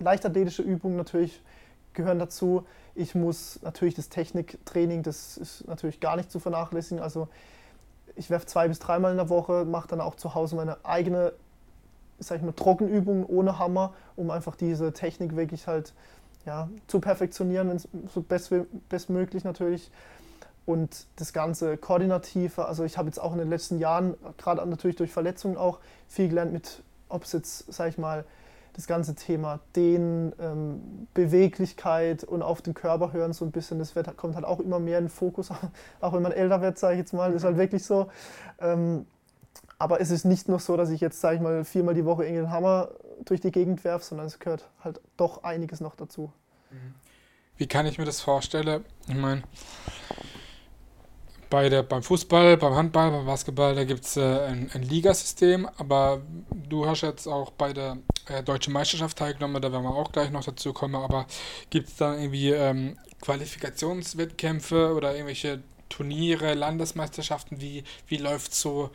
leichtathletische 0.00 0.62
Übungen 0.62 0.96
natürlich 0.96 1.40
gehören 1.92 2.18
dazu. 2.18 2.64
Ich 2.98 3.14
muss 3.14 3.60
natürlich 3.62 3.94
das 3.94 4.08
Techniktraining, 4.08 5.04
das 5.04 5.36
ist 5.36 5.68
natürlich 5.68 6.00
gar 6.00 6.16
nicht 6.16 6.32
zu 6.32 6.40
vernachlässigen. 6.40 7.00
Also 7.00 7.28
ich 8.16 8.28
werfe 8.28 8.46
zwei 8.46 8.66
bis 8.66 8.80
dreimal 8.80 9.12
in 9.12 9.18
der 9.18 9.28
Woche, 9.28 9.64
mache 9.64 9.86
dann 9.86 10.00
auch 10.00 10.16
zu 10.16 10.34
Hause 10.34 10.56
meine 10.56 10.84
eigene, 10.84 11.32
sag 12.18 12.38
ich 12.38 12.42
mal, 12.42 12.50
Trockenübung 12.50 13.24
ohne 13.24 13.60
Hammer, 13.60 13.94
um 14.16 14.32
einfach 14.32 14.56
diese 14.56 14.92
Technik 14.92 15.36
wirklich 15.36 15.68
halt 15.68 15.94
ja, 16.44 16.68
zu 16.88 16.98
perfektionieren, 16.98 17.80
so 18.12 18.20
best, 18.20 18.52
bestmöglich 18.88 19.44
natürlich. 19.44 19.92
Und 20.66 21.06
das 21.14 21.32
ganze 21.32 21.76
Koordinative, 21.76 22.66
also 22.66 22.82
ich 22.82 22.98
habe 22.98 23.06
jetzt 23.06 23.20
auch 23.20 23.32
in 23.32 23.38
den 23.38 23.48
letzten 23.48 23.78
Jahren, 23.78 24.16
gerade 24.38 24.66
natürlich 24.66 24.96
durch 24.96 25.12
Verletzungen 25.12 25.56
auch, 25.56 25.78
viel 26.08 26.28
gelernt 26.28 26.52
mit, 26.52 26.82
ob 27.08 27.22
es 27.22 27.32
jetzt, 27.32 27.72
sag 27.72 27.90
ich 27.90 27.96
mal, 27.96 28.24
das 28.78 28.86
ganze 28.86 29.16
Thema 29.16 29.58
den 29.74 30.32
ähm, 30.38 31.08
Beweglichkeit 31.12 32.22
und 32.22 32.42
auf 32.42 32.62
den 32.62 32.74
Körper 32.74 33.12
hören 33.12 33.32
so 33.32 33.44
ein 33.44 33.50
bisschen, 33.50 33.80
das 33.80 33.96
wird, 33.96 34.16
kommt 34.16 34.36
halt 34.36 34.44
auch 34.44 34.60
immer 34.60 34.78
mehr 34.78 34.98
in 34.98 35.06
den 35.06 35.10
Fokus, 35.10 35.50
auch 36.00 36.12
wenn 36.12 36.22
man 36.22 36.30
älter 36.30 36.62
wird, 36.62 36.78
sage 36.78 36.94
ich 36.94 37.00
jetzt 37.00 37.12
mal, 37.12 37.32
ist 37.32 37.42
halt 37.42 37.56
wirklich 37.56 37.84
so. 37.84 38.08
Ähm, 38.60 39.04
aber 39.80 40.00
es 40.00 40.12
ist 40.12 40.24
nicht 40.24 40.48
nur 40.48 40.60
so, 40.60 40.76
dass 40.76 40.90
ich 40.90 41.00
jetzt, 41.00 41.20
sage 41.20 41.36
ich 41.36 41.42
mal, 41.42 41.64
viermal 41.64 41.94
die 41.94 42.04
Woche 42.04 42.22
irgendeinen 42.22 42.52
Hammer 42.52 42.90
durch 43.24 43.40
die 43.40 43.50
Gegend 43.50 43.82
werfe, 43.82 44.04
sondern 44.04 44.28
es 44.28 44.38
gehört 44.38 44.68
halt 44.84 45.00
doch 45.16 45.42
einiges 45.42 45.80
noch 45.80 45.96
dazu. 45.96 46.32
Wie 47.56 47.66
kann 47.66 47.84
ich 47.84 47.98
mir 47.98 48.04
das 48.04 48.20
vorstellen? 48.20 48.84
Ich 49.08 49.16
meine, 49.16 49.42
bei 51.50 51.68
der, 51.68 51.82
beim 51.82 52.02
Fußball, 52.02 52.56
beim 52.56 52.74
Handball, 52.74 53.10
beim 53.10 53.26
Basketball, 53.26 53.74
da 53.74 53.84
gibt 53.84 54.04
es 54.04 54.16
äh, 54.16 54.20
ein, 54.20 54.70
ein 54.72 54.82
Ligasystem, 54.82 55.68
aber 55.78 56.22
du 56.68 56.86
hast 56.86 57.02
jetzt 57.02 57.26
auch 57.26 57.50
bei 57.50 57.72
der 57.72 57.98
äh, 58.26 58.42
Deutschen 58.42 58.72
Meisterschaft 58.72 59.18
teilgenommen, 59.18 59.60
da 59.62 59.72
werden 59.72 59.84
wir 59.84 59.94
auch 59.94 60.12
gleich 60.12 60.30
noch 60.30 60.44
dazu 60.44 60.72
kommen, 60.72 60.94
aber 60.94 61.26
gibt 61.70 61.88
es 61.88 61.96
dann 61.96 62.18
irgendwie 62.18 62.50
ähm, 62.50 62.98
Qualifikationswettkämpfe 63.20 64.94
oder 64.94 65.12
irgendwelche 65.12 65.62
Turniere, 65.88 66.54
Landesmeisterschaften? 66.54 67.60
Wie, 67.60 67.84
wie 68.06 68.18
läuft 68.18 68.54
so 68.54 68.90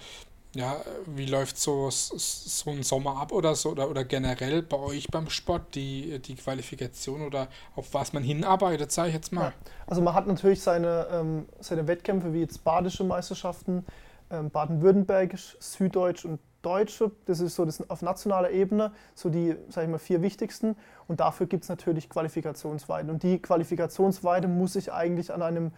ja, 0.56 0.78
wie 1.06 1.26
läuft 1.26 1.58
so, 1.58 1.90
so 1.90 2.70
ein 2.70 2.84
Sommer 2.84 3.18
ab 3.18 3.32
oder 3.32 3.56
so 3.56 3.72
oder, 3.72 3.90
oder 3.90 4.04
generell 4.04 4.62
bei 4.62 4.78
euch 4.78 5.08
beim 5.08 5.30
Sport 5.30 5.74
die, 5.76 6.20
die 6.20 6.36
Qualifikation 6.36 7.22
oder 7.22 7.48
auf 7.76 7.94
was 7.94 8.14
man 8.14 8.24
hinarbeitet, 8.24 8.92
sage 8.92 9.10
ich 9.10 9.16
jetzt 9.16 9.32
mal? 9.32 9.46
Ja, 9.46 9.54
also 9.88 10.02
man 10.02 10.14
hat 10.14 10.28
natürlich 10.28 10.62
seine, 10.62 11.08
ähm, 11.12 11.48
seine 11.60 11.88
Wettkämpfe 11.88 12.34
wie 12.34 12.42
jetzt 12.42 12.64
badische 12.64 13.04
Meisterschaften, 13.04 13.86
ähm, 14.30 14.52
baden-württembergisch, 14.52 15.58
süddeutsch 15.60 16.24
und 16.26 16.40
deutsche. 16.62 17.12
Das 17.26 17.40
ist 17.40 17.56
so 17.56 17.66
das 17.66 17.90
auf 17.90 18.02
nationaler 18.02 18.52
Ebene, 18.52 18.94
so 19.16 19.30
die, 19.30 19.56
sage 19.70 19.86
ich 19.86 19.92
mal, 19.92 19.98
vier 19.98 20.22
wichtigsten. 20.22 20.76
Und 21.08 21.20
dafür 21.20 21.48
gibt 21.48 21.64
es 21.64 21.70
natürlich 21.70 22.10
Qualifikationsweiten. 22.10 23.10
Und 23.10 23.24
die 23.24 23.40
Qualifikationsweite 23.40 24.48
muss 24.48 24.76
ich 24.76 24.94
eigentlich 24.94 25.34
an 25.34 25.42
einem 25.42 25.72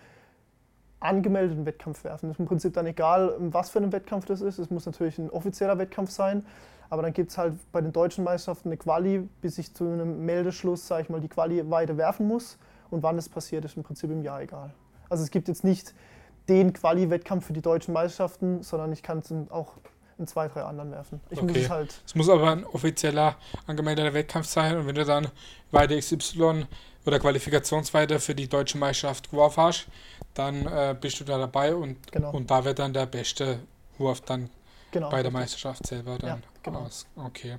angemeldeten 1.05 1.65
Wettkampf 1.65 2.03
werfen. 2.03 2.27
Das 2.27 2.35
ist 2.35 2.39
im 2.39 2.45
Prinzip 2.45 2.73
dann 2.73 2.85
egal, 2.85 3.35
was 3.39 3.69
für 3.69 3.79
ein 3.79 3.91
Wettkampf 3.91 4.25
das 4.25 4.41
ist. 4.41 4.59
Es 4.59 4.69
muss 4.69 4.85
natürlich 4.85 5.17
ein 5.17 5.29
offizieller 5.29 5.77
Wettkampf 5.77 6.11
sein, 6.11 6.45
aber 6.89 7.01
dann 7.01 7.13
gibt 7.13 7.31
es 7.31 7.37
halt 7.37 7.53
bei 7.71 7.81
den 7.81 7.91
deutschen 7.91 8.23
Meisterschaften 8.23 8.69
eine 8.69 8.77
Quali, 8.77 9.27
bis 9.41 9.57
ich 9.57 9.73
zu 9.73 9.85
einem 9.85 10.25
Meldeschluss, 10.25 10.87
sage 10.87 11.03
ich 11.03 11.09
mal, 11.09 11.21
die 11.21 11.29
Quali 11.29 11.69
weiter 11.69 11.97
werfen 11.97 12.27
muss. 12.27 12.57
Und 12.91 13.03
wann 13.03 13.17
es 13.17 13.27
passiert, 13.27 13.65
ist 13.65 13.77
im 13.77 13.83
Prinzip 13.83 14.11
im 14.11 14.21
Jahr 14.21 14.41
egal. 14.41 14.71
Also 15.09 15.23
es 15.23 15.31
gibt 15.31 15.47
jetzt 15.47 15.63
nicht 15.63 15.93
den 16.47 16.73
Quali-Wettkampf 16.73 17.45
für 17.45 17.53
die 17.53 17.61
deutschen 17.61 17.93
Meisterschaften, 17.93 18.61
sondern 18.63 18.91
ich 18.91 19.01
kann 19.01 19.19
es 19.19 19.33
auch 19.49 19.73
in 20.17 20.27
zwei, 20.27 20.47
drei 20.47 20.63
anderen 20.63 20.91
werfen. 20.91 21.19
Ich 21.29 21.39
okay. 21.41 21.47
muss 21.47 21.57
es 21.57 21.69
halt. 21.69 22.01
Es 22.05 22.15
muss 22.15 22.29
aber 22.29 22.51
ein 22.51 22.65
offizieller 22.65 23.35
angemeldeter 23.67 24.13
Wettkampf 24.13 24.47
sein 24.47 24.77
und 24.77 24.87
wenn 24.87 24.95
du 24.95 25.03
dann 25.03 25.27
weiter 25.71 25.97
XY 25.97 26.65
oder 27.05 27.19
Qualifikationsweite 27.19 28.19
für 28.19 28.35
die 28.35 28.47
deutsche 28.47 28.77
Meisterschaft 28.77 29.29
geworfen 29.29 29.63
hast, 29.63 29.87
dann 30.33 30.65
äh, 30.65 30.95
bist 30.99 31.19
du 31.19 31.23
da 31.23 31.37
dabei 31.37 31.75
und, 31.75 32.11
genau. 32.11 32.31
und 32.31 32.49
da 32.49 32.63
wird 32.65 32.79
dann 32.79 32.93
der 32.93 33.05
beste 33.05 33.59
Wurf 33.97 34.21
dann 34.21 34.49
genau, 34.91 35.09
bei 35.09 35.21
der 35.21 35.31
Meisterschaft 35.31 35.85
selber 35.85 36.17
dann 36.17 36.29
ja, 36.29 36.39
genau. 36.63 36.79
aus. 36.79 37.05
Okay. 37.15 37.57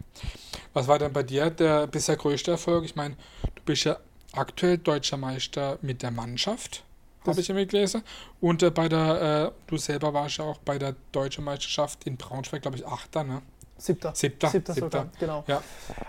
Was 0.72 0.88
war 0.88 0.98
dann 0.98 1.12
bei 1.12 1.22
dir 1.22 1.50
der 1.50 1.86
bisher 1.86 2.16
größte 2.16 2.52
Erfolg? 2.52 2.84
Ich 2.84 2.96
meine, 2.96 3.16
du 3.54 3.62
bist 3.64 3.84
ja 3.84 3.98
aktuell 4.32 4.78
deutscher 4.78 5.16
Meister 5.16 5.78
mit 5.80 6.02
der 6.02 6.10
Mannschaft, 6.10 6.82
habe 7.26 7.40
ich 7.40 7.48
irgendwie 7.48 7.66
gelesen. 7.66 8.02
Und 8.40 8.62
äh, 8.62 8.70
bei 8.70 8.88
der, 8.88 9.52
äh, 9.56 9.60
du 9.66 9.76
selber 9.76 10.12
warst 10.12 10.38
ja 10.38 10.44
auch 10.44 10.58
bei 10.58 10.78
der 10.78 10.94
deutschen 11.12 11.44
Meisterschaft 11.44 12.04
in 12.04 12.16
Braunschweig, 12.16 12.62
glaube 12.62 12.76
ich, 12.76 12.86
Achter, 12.86 13.24
ne? 13.24 13.42
Siebter. 13.78 14.14
Siebter. 14.14 14.48
Siebter, 14.48 14.74
Siebter. 14.74 14.98
Sogar, 14.98 15.08
genau. 15.18 15.44
Ja. 15.46 15.62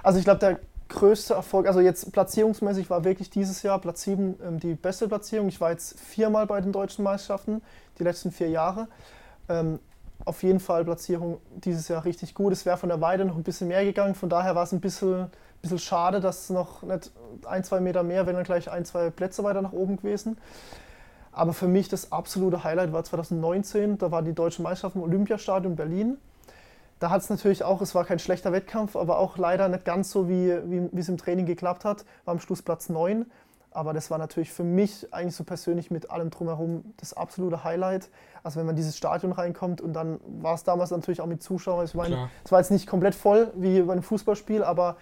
Also 0.03 0.19
ich 0.19 0.25
glaube, 0.25 0.39
der 0.39 0.59
größte 0.89 1.33
Erfolg, 1.33 1.67
also 1.67 1.79
jetzt 1.79 2.11
platzierungsmäßig 2.11 2.89
war 2.89 3.03
wirklich 3.03 3.29
dieses 3.29 3.63
Jahr 3.63 3.79
Platz 3.79 4.03
7 4.03 4.39
ähm, 4.45 4.59
die 4.59 4.73
beste 4.73 5.07
Platzierung. 5.07 5.47
Ich 5.47 5.59
war 5.61 5.71
jetzt 5.71 5.99
viermal 5.99 6.45
bei 6.47 6.61
den 6.61 6.71
deutschen 6.71 7.03
Meisterschaften, 7.03 7.61
die 7.99 8.03
letzten 8.03 8.31
vier 8.31 8.49
Jahre. 8.49 8.87
Ähm, 9.49 9.79
auf 10.25 10.43
jeden 10.43 10.59
Fall 10.59 10.83
Platzierung 10.83 11.39
dieses 11.55 11.87
Jahr 11.87 12.03
richtig 12.05 12.33
gut. 12.33 12.51
Es 12.51 12.65
wäre 12.65 12.77
von 12.77 12.89
der 12.89 13.01
Weide 13.01 13.25
noch 13.25 13.35
ein 13.35 13.43
bisschen 13.43 13.67
mehr 13.67 13.85
gegangen, 13.85 14.15
von 14.15 14.29
daher 14.29 14.55
war 14.55 14.63
es 14.63 14.71
ein 14.71 14.81
bisschen, 14.81 15.29
bisschen 15.61 15.79
schade, 15.79 16.19
dass 16.19 16.49
noch 16.49 16.83
nicht 16.83 17.11
ein, 17.45 17.63
zwei 17.63 17.79
Meter 17.79 18.03
mehr, 18.03 18.25
wenn 18.25 18.35
dann 18.35 18.43
gleich 18.43 18.69
ein, 18.69 18.85
zwei 18.85 19.09
Plätze 19.09 19.43
weiter 19.43 19.61
nach 19.61 19.73
oben 19.73 19.97
gewesen. 19.97 20.37
Aber 21.31 21.53
für 21.53 21.67
mich 21.67 21.87
das 21.87 22.11
absolute 22.11 22.63
Highlight 22.63 22.91
war 22.93 23.03
2019, 23.03 23.99
da 23.99 24.11
war 24.11 24.23
die 24.23 24.33
deutsche 24.33 24.61
Meisterschaft 24.61 24.95
im 24.95 25.03
Olympiastadion 25.03 25.75
Berlin 25.75 26.17
da 26.99 27.09
hat 27.09 27.21
es 27.21 27.29
natürlich 27.29 27.63
auch, 27.63 27.81
es 27.81 27.93
war 27.93 28.05
kein 28.05 28.19
schlechter 28.19 28.51
Wettkampf, 28.51 28.95
aber 28.95 29.19
auch 29.19 29.37
leider 29.37 29.69
nicht 29.69 29.85
ganz 29.85 30.11
so, 30.11 30.27
wie, 30.29 30.57
wie 30.69 30.99
es 30.99 31.09
im 31.09 31.17
Training 31.17 31.45
geklappt 31.45 31.85
hat. 31.85 32.05
War 32.25 32.33
am 32.33 32.39
Schluss 32.39 32.61
Platz 32.61 32.89
9. 32.89 33.25
Aber 33.71 33.93
das 33.93 34.09
war 34.09 34.17
natürlich 34.17 34.51
für 34.51 34.63
mich 34.63 35.13
eigentlich 35.13 35.35
so 35.35 35.43
persönlich 35.43 35.91
mit 35.91 36.09
allem 36.09 36.31
drumherum 36.31 36.95
das 36.97 37.13
absolute 37.13 37.63
Highlight. 37.63 38.09
Also 38.41 38.57
wenn 38.57 38.65
man 38.65 38.73
in 38.73 38.77
dieses 38.77 38.97
Stadion 38.97 39.31
reinkommt 39.31 39.81
und 39.81 39.93
dann 39.93 40.19
war 40.41 40.55
es 40.55 40.63
damals 40.63 40.89
natürlich 40.89 41.21
auch 41.21 41.27
mit 41.27 41.43
Zuschauern. 41.43 41.85
Ich 41.85 41.93
meine, 41.93 42.29
es 42.43 42.51
war 42.51 42.59
jetzt 42.59 42.71
nicht 42.71 42.87
komplett 42.87 43.13
voll 43.13 43.51
wie 43.55 43.81
bei 43.81 43.91
einem 43.91 44.01
Fußballspiel, 44.01 44.63
aber 44.63 44.97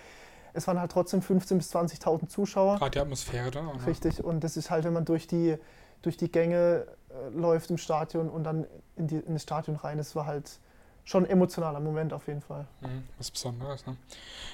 es 0.51 0.67
waren 0.67 0.79
halt 0.79 0.91
trotzdem 0.91 1.21
15.000 1.21 1.55
bis 1.55 1.73
20.000 1.73 2.27
Zuschauer. 2.27 2.77
Gerade 2.77 2.91
die 2.91 2.99
Atmosphäre 2.99 3.51
da. 3.51 3.61
Ne? 3.61 3.71
Richtig. 3.87 4.21
Und 4.21 4.43
das 4.43 4.57
ist 4.57 4.69
halt, 4.69 4.83
wenn 4.83 4.93
man 4.93 5.05
durch 5.05 5.27
die, 5.27 5.57
durch 6.01 6.17
die 6.17 6.29
Gänge 6.29 6.85
äh, 7.09 7.29
läuft 7.33 7.69
im 7.69 7.77
Stadion 7.77 8.29
und 8.29 8.43
dann 8.43 8.65
in, 8.97 9.07
die, 9.07 9.17
in 9.17 9.33
das 9.33 9.43
Stadion 9.43 9.77
rein, 9.77 9.97
das 9.97 10.17
war 10.17 10.25
halt 10.25 10.59
schon 11.05 11.25
ein 11.25 11.29
emotionaler 11.29 11.79
Moment 11.79 12.11
auf 12.11 12.27
jeden 12.27 12.41
Fall. 12.41 12.67
Mhm, 12.81 13.03
was 13.17 13.31
Besonderes, 13.31 13.85
ne? 13.85 13.95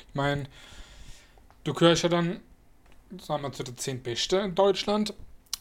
Ich 0.08 0.16
meine, 0.16 0.44
du 1.64 1.74
gehörst 1.74 2.04
ja 2.04 2.10
dann, 2.10 2.42
sagen 3.20 3.42
wir, 3.42 3.52
zu 3.52 3.64
den 3.64 3.78
zehn 3.78 4.04
Besten 4.04 4.46
in 4.46 4.56
Deutschland. 4.56 5.14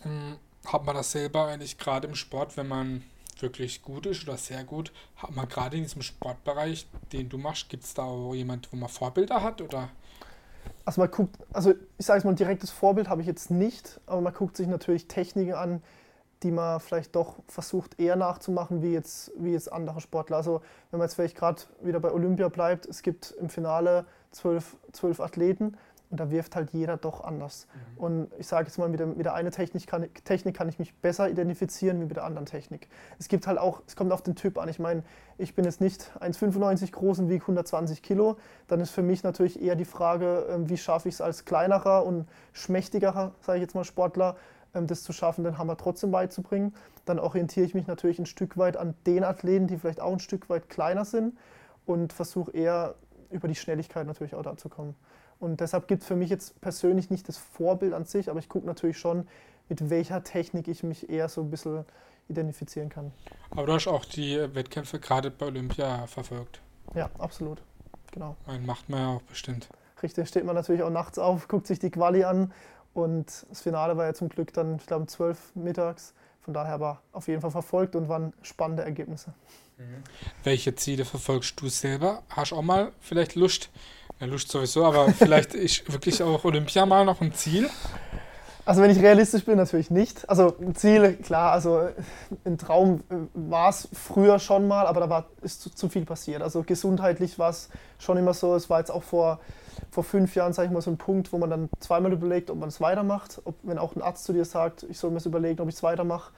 Hm, 0.03 0.37
hat 0.67 0.85
man 0.85 0.95
das 0.95 1.13
selber 1.13 1.47
eigentlich 1.47 1.79
gerade 1.79 2.07
im 2.07 2.15
Sport, 2.15 2.57
wenn 2.57 2.69
man 2.69 3.05
wirklich 3.39 3.83
gut 3.83 4.05
ist 4.05 4.25
oder 4.25 4.37
sehr 4.37 4.65
gut, 4.65 4.93
hat 5.17 5.35
man 5.35 5.49
gerade 5.49 5.77
in 5.77 5.85
diesem 5.85 6.03
Sportbereich, 6.03 6.87
den 7.13 7.31
du 7.31 7.39
machst, 7.39 7.71
gibt 7.71 7.85
es 7.85 7.95
da 7.95 8.03
auch 8.03 8.35
jemand, 8.35 8.71
wo 8.71 8.77
man 8.77 8.91
Vorbilder 8.91 9.43
hat 9.43 9.63
oder? 9.63 9.89
Also 10.85 11.01
man 11.01 11.11
guckt, 11.11 11.37
also 11.53 11.73
ich 11.97 12.07
sage 12.07 12.19
es 12.19 12.25
mal, 12.25 12.31
ein 12.31 12.37
direktes 12.37 12.71
Vorbild 12.71 13.09
habe 13.09 13.23
ich 13.23 13.27
jetzt 13.27 13.51
nicht, 13.51 14.01
aber 14.07 14.21
man 14.21 14.35
guckt 14.35 14.57
sich 14.57 14.67
natürlich 14.67 15.07
Techniken 15.09 15.55
an, 15.55 15.83
die 16.43 16.51
man 16.51 16.81
vielleicht 16.81 17.15
doch 17.17 17.37
versucht 17.47 18.01
eher 18.01 18.17
nachzumachen 18.17 18.83
wie 18.83 18.93
jetzt, 18.93 19.33
wie 19.37 19.53
jetzt 19.53 19.73
andere 19.73 20.01
Sportler. 20.01 20.39
Also 20.39 20.63
wenn 20.91 20.99
man 20.99 21.07
jetzt 21.07 21.15
vielleicht 21.15 21.37
gerade 21.37 21.63
wieder 21.83 22.01
bei 22.01 22.11
Olympia 22.13 22.49
bleibt, 22.49 22.87
es 22.87 23.03
gibt 23.03 23.33
im 23.33 23.49
Finale 23.49 24.07
zwölf, 24.31 24.77
zwölf 24.93 25.21
Athleten 25.21 25.77
und 26.11 26.19
da 26.19 26.31
wirft 26.31 26.57
halt 26.57 26.71
jeder 26.73 26.97
doch 26.97 27.23
anders. 27.23 27.69
Mhm. 27.73 28.03
Und 28.03 28.29
ich 28.39 28.49
sage 28.49 28.67
jetzt 28.67 28.79
mal, 28.79 28.89
mit 28.89 28.99
der, 28.99 29.07
mit 29.07 29.25
der 29.25 29.35
einen 29.35 29.53
Technik 29.53 29.87
kann, 29.87 30.09
Technik 30.25 30.57
kann 30.57 30.69
ich 30.69 30.81
mich 30.81 30.93
besser 30.95 31.31
identifizieren 31.31 32.01
wie 32.01 32.07
mit 32.07 32.17
der 32.17 32.25
anderen 32.25 32.47
Technik. 32.47 32.89
Es 33.21 33.29
gibt 33.29 33.47
halt 33.47 33.59
auch, 33.59 33.83
es 33.87 33.95
kommt 33.95 34.13
auf 34.13 34.23
den 34.23 34.35
Typ 34.35 34.59
an. 34.59 34.69
Ich 34.69 34.81
meine, 34.81 35.05
ich 35.39 35.55
bin 35.55 35.65
jetzt 35.65 35.81
nicht 35.81 36.11
1,95 36.19 36.91
groß 36.91 37.21
und 37.21 37.29
wiege 37.29 37.43
120 37.43 38.03
Kilo. 38.03 38.37
Dann 38.67 38.81
ist 38.81 38.91
für 38.91 39.03
mich 39.03 39.23
natürlich 39.23 39.63
eher 39.63 39.77
die 39.77 39.85
Frage, 39.85 40.47
ähm, 40.51 40.69
wie 40.69 40.77
schaffe 40.77 41.09
ich 41.09 41.15
es 41.15 41.21
als 41.21 41.45
kleinerer 41.45 42.05
und 42.05 42.27
schmächtigerer, 42.53 43.33
sage 43.41 43.59
ich 43.59 43.63
jetzt 43.63 43.77
mal, 43.77 43.85
Sportler, 43.85 44.37
das 44.73 45.03
zu 45.03 45.13
schaffen, 45.13 45.45
den 45.45 45.59
Hammer 45.59 45.77
trotzdem 45.77 46.11
beizubringen. 46.11 46.75
Dann 47.05 47.19
orientiere 47.19 47.67
ich 47.67 47.75
mich 47.75 47.87
natürlich 47.87 48.19
ein 48.19 48.27
Stück 48.27 48.57
weit 48.57 48.77
an 48.77 48.95
den 49.07 49.25
Athleten, 49.25 49.67
die 49.67 49.79
vielleicht 49.79 50.01
auch 50.01 50.13
ein 50.13 50.21
Stück 50.21 50.49
weit 50.49 50.69
kleiner 50.69 51.05
sind 51.05 51.37
und 51.87 52.13
versuche 52.13 52.53
eher 52.53 52.95
über 53.31 53.49
die 53.49 53.55
Schnelligkeit 53.55 54.07
natürlich 54.07 54.35
auch 54.35 54.43
da 54.43 54.57
zu 54.57 54.69
kommen. 54.69 54.95
Und 55.39 55.61
deshalb 55.61 55.89
gibt 55.89 56.03
es 56.03 56.09
für 56.09 56.17
mich 56.17 56.29
jetzt 56.31 56.61
persönlich 56.61 57.11
nicht 57.11 57.29
das 57.29 57.39
Vorbild 57.39 57.95
an 57.95 58.05
sich, 58.05 58.29
aber 58.29 58.39
ich 58.39 58.49
gucke 58.49 58.67
natürlich 58.67 58.99
schon, 58.99 59.27
mit 59.69 59.89
welcher 59.89 60.23
Technik 60.23 60.69
ich 60.69 60.83
mich 60.83 61.09
eher 61.09 61.29
so 61.29 61.41
ein 61.41 61.51
bisschen 61.51 61.85
identifizieren 62.29 62.89
kann. 62.89 63.13
Aber 63.51 63.67
du 63.67 63.73
hast 63.73 63.89
auch 63.89 64.05
die 64.05 64.37
Wettkämpfe 64.55 65.01
gerade 65.01 65.31
bei 65.31 65.47
Olympia 65.47 66.07
verfolgt. 66.07 66.61
Ja, 66.95 67.09
absolut. 67.19 67.63
Genau. 68.13 68.37
Einen 68.47 68.67
macht 68.67 68.89
man 68.89 69.01
ja 69.01 69.09
auch 69.09 69.23
bestimmt. 69.23 69.69
Richtig, 70.03 70.29
steht 70.29 70.45
man 70.45 70.55
natürlich 70.55 70.83
auch 70.83 70.91
nachts 70.91 71.19
auf, 71.19 71.49
guckt 71.49 71.67
sich 71.67 71.79
die 71.79 71.91
Quali 71.91 72.25
an 72.25 72.53
und 73.03 73.27
das 73.49 73.61
Finale 73.61 73.97
war 73.97 74.07
ja 74.07 74.15
zum 74.15 74.29
Glück 74.29 74.53
dann, 74.53 74.77
ich 74.77 74.87
glaube, 74.87 75.03
um 75.03 75.09
12 75.09 75.39
mittags. 75.55 76.15
Von 76.43 76.55
daher 76.55 76.81
war 76.81 77.03
auf 77.13 77.29
jeden 77.29 77.41
Fall 77.41 77.51
verfolgt 77.51 77.95
und 77.95 78.09
waren 78.09 78.33
spannende 78.43 78.83
Ergebnisse. 78.83 79.35
Mhm. 79.79 80.03
Welche 80.43 80.75
Ziele 80.75 81.05
verfolgst 81.05 81.61
du 81.61 81.69
selber? 81.69 82.23
Hast 82.31 82.53
du 82.53 82.57
auch 82.57 82.63
mal 82.63 82.93
vielleicht 83.01 83.35
Lust? 83.35 83.71
Ja, 84.21 84.27
Lust 84.27 84.51
sowieso, 84.51 84.85
aber 84.85 85.09
vielleicht 85.19 85.55
ist 85.55 85.91
wirklich 85.93 86.23
auch 86.23 86.45
Olympia 86.45 86.87
mal 86.87 87.05
noch 87.05 87.21
ein 87.21 87.33
Ziel? 87.35 87.69
Also 88.65 88.83
wenn 88.83 88.91
ich 88.91 89.01
realistisch 89.01 89.45
bin, 89.45 89.57
natürlich 89.57 89.91
nicht. 89.91 90.29
Also 90.29 90.55
ein 90.61 90.75
Ziel, 90.75 91.15
klar, 91.17 91.53
also 91.53 91.89
ein 92.45 92.59
Traum 92.59 93.03
äh, 93.11 93.15
war 93.35 93.71
es 93.71 93.89
früher 93.93 94.39
schon 94.39 94.69
mal, 94.69 94.87
aber 94.87 95.01
da 95.01 95.11
war, 95.11 95.27
ist 95.43 95.63
zu, 95.63 95.71
zu 95.71 95.89
viel 95.89 96.05
passiert. 96.05 96.43
Also 96.43 96.63
gesundheitlich 96.63 97.39
war 97.39 97.51
es 97.51 97.69
schon 97.99 98.17
immer 98.17 98.35
so. 98.35 98.55
Es 98.55 98.71
war 98.71 98.79
jetzt 98.79 98.91
auch 98.91 99.03
vor 99.03 99.41
vor 99.91 100.05
fünf 100.05 100.35
Jahren, 100.35 100.53
sage 100.53 100.67
ich 100.67 100.73
mal, 100.73 100.81
so 100.81 100.91
ein 100.91 100.99
Punkt, 100.99 101.33
wo 101.33 101.39
man 101.39 101.51
dann 101.51 101.69
zweimal 101.81 102.13
überlegt, 102.13 102.51
ob 102.51 102.59
man 102.59 102.69
es 102.69 102.81
weitermacht. 102.81 103.41
Ob, 103.45 103.55
wenn 103.63 103.79
auch 103.79 103.97
ein 103.97 104.03
Arzt 104.03 104.25
zu 104.25 104.33
dir 104.33 104.45
sagt, 104.45 104.85
ich 104.85 104.99
soll 104.99 105.11
mir 105.11 105.19
es 105.19 105.27
überlegen, 105.27 105.61
ob 105.61 105.69
ich 105.69 105.77
es 105.77 105.83
weitermache. 105.83 106.33